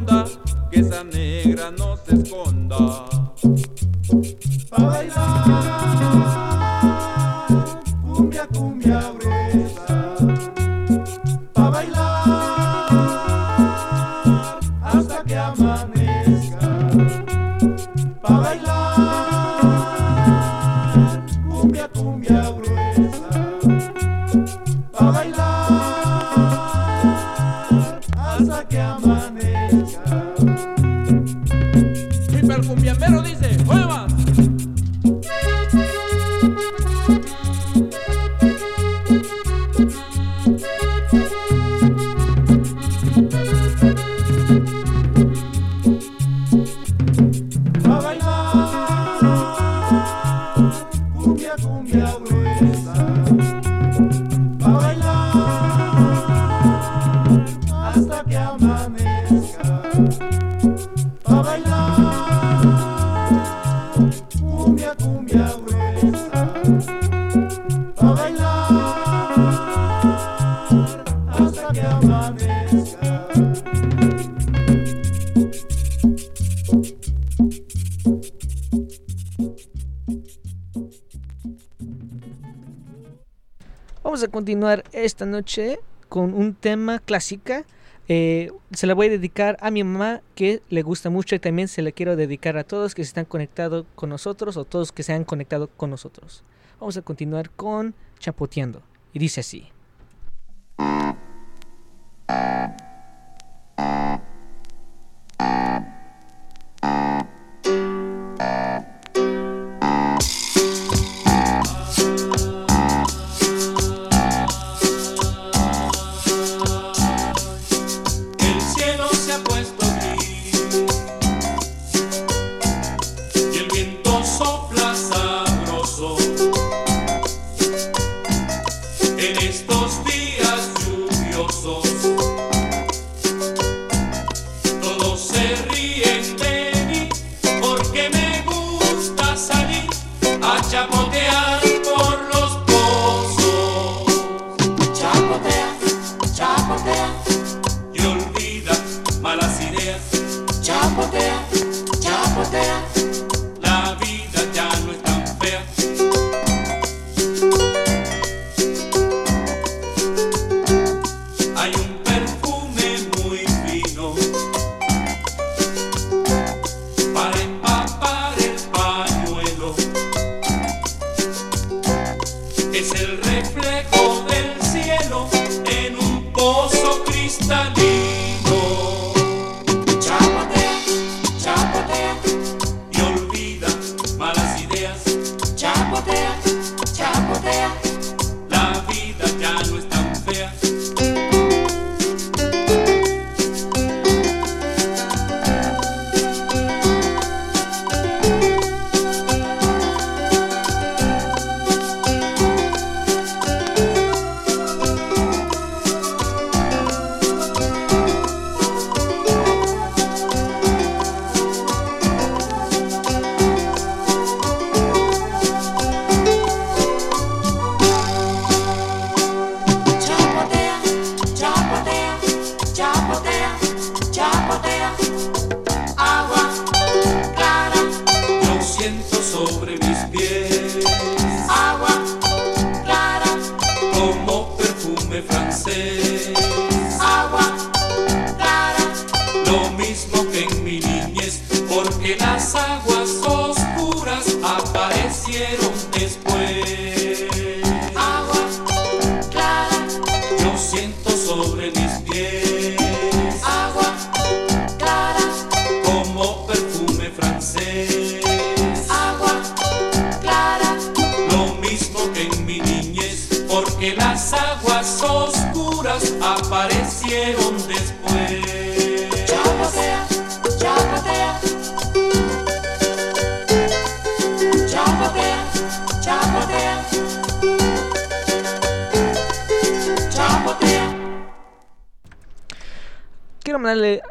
[85.04, 87.64] Esta noche con un tema clásica.
[88.08, 91.68] Eh, se la voy a dedicar a mi mamá que le gusta mucho y también
[91.68, 95.02] se la quiero dedicar a todos que se están conectados con nosotros o todos que
[95.02, 96.44] se han conectado con nosotros.
[96.80, 98.82] Vamos a continuar con Chapoteando.
[99.12, 99.68] Y dice así.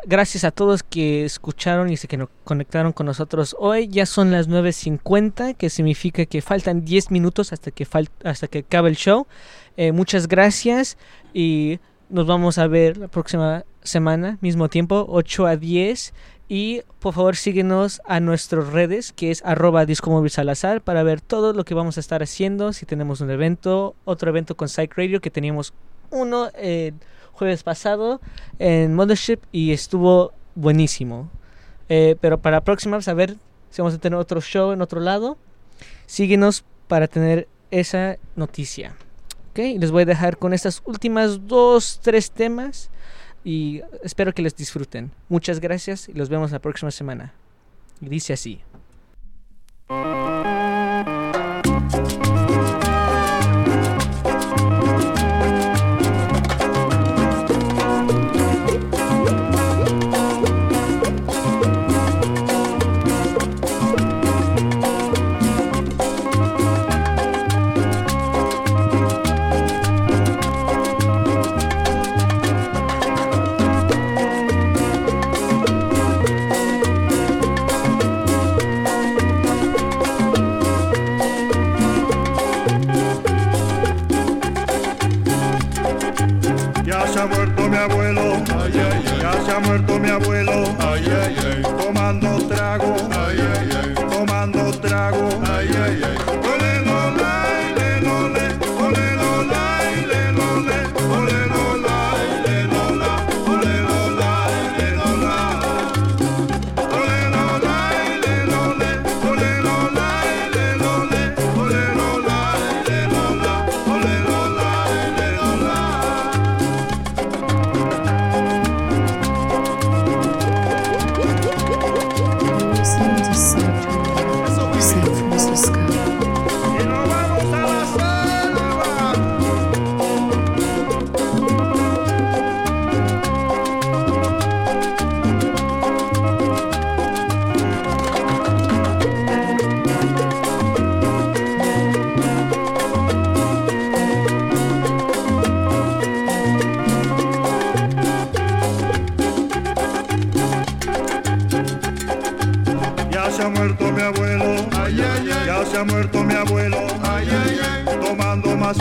[0.07, 3.87] Gracias a todos que escucharon y se que no- conectaron con nosotros hoy.
[3.87, 8.59] Ya son las 9.50, que significa que faltan 10 minutos hasta que, fal- hasta que
[8.59, 9.27] acabe el show.
[9.77, 10.97] Eh, muchas gracias
[11.33, 11.79] y
[12.09, 16.13] nos vamos a ver la próxima semana, mismo tiempo, 8 a 10.
[16.47, 19.83] Y por favor síguenos a nuestras redes, que es arroba
[20.29, 22.71] Salazar, para ver todo lo que vamos a estar haciendo.
[22.71, 25.73] Si tenemos un evento, otro evento con Psych Radio, que teníamos
[26.11, 26.93] uno el
[27.35, 28.21] jueves pasado
[28.59, 31.29] en Mothership y estuvo buenísimo.
[31.89, 33.35] Eh, pero para la próxima, vamos a ver
[33.69, 35.37] si vamos a tener otro show en otro lado.
[36.05, 38.95] Síguenos para tener esa noticia.
[39.51, 42.89] Ok, les voy a dejar con estas últimas dos, tres temas
[43.43, 45.11] y espero que les disfruten.
[45.29, 47.33] Muchas gracias y los vemos la próxima semana.
[48.01, 48.61] Y dice así.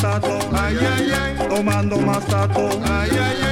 [0.04, 3.43] masato, ay, ay, ay, tomando masato, ay, ay, ay.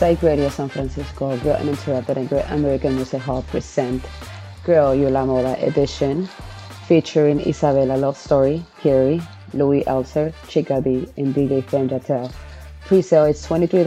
[0.06, 4.06] Psych Radio San Francisco, Girl Uninterrupted and Great American Music Hall present
[4.64, 6.30] Girl You La Moda edition
[6.88, 9.20] featuring Isabella Love Story, Carrie,
[9.56, 12.32] Louis Elser, Chica B, and DJ Fem Jatel.
[12.86, 13.82] Pre-sale is $23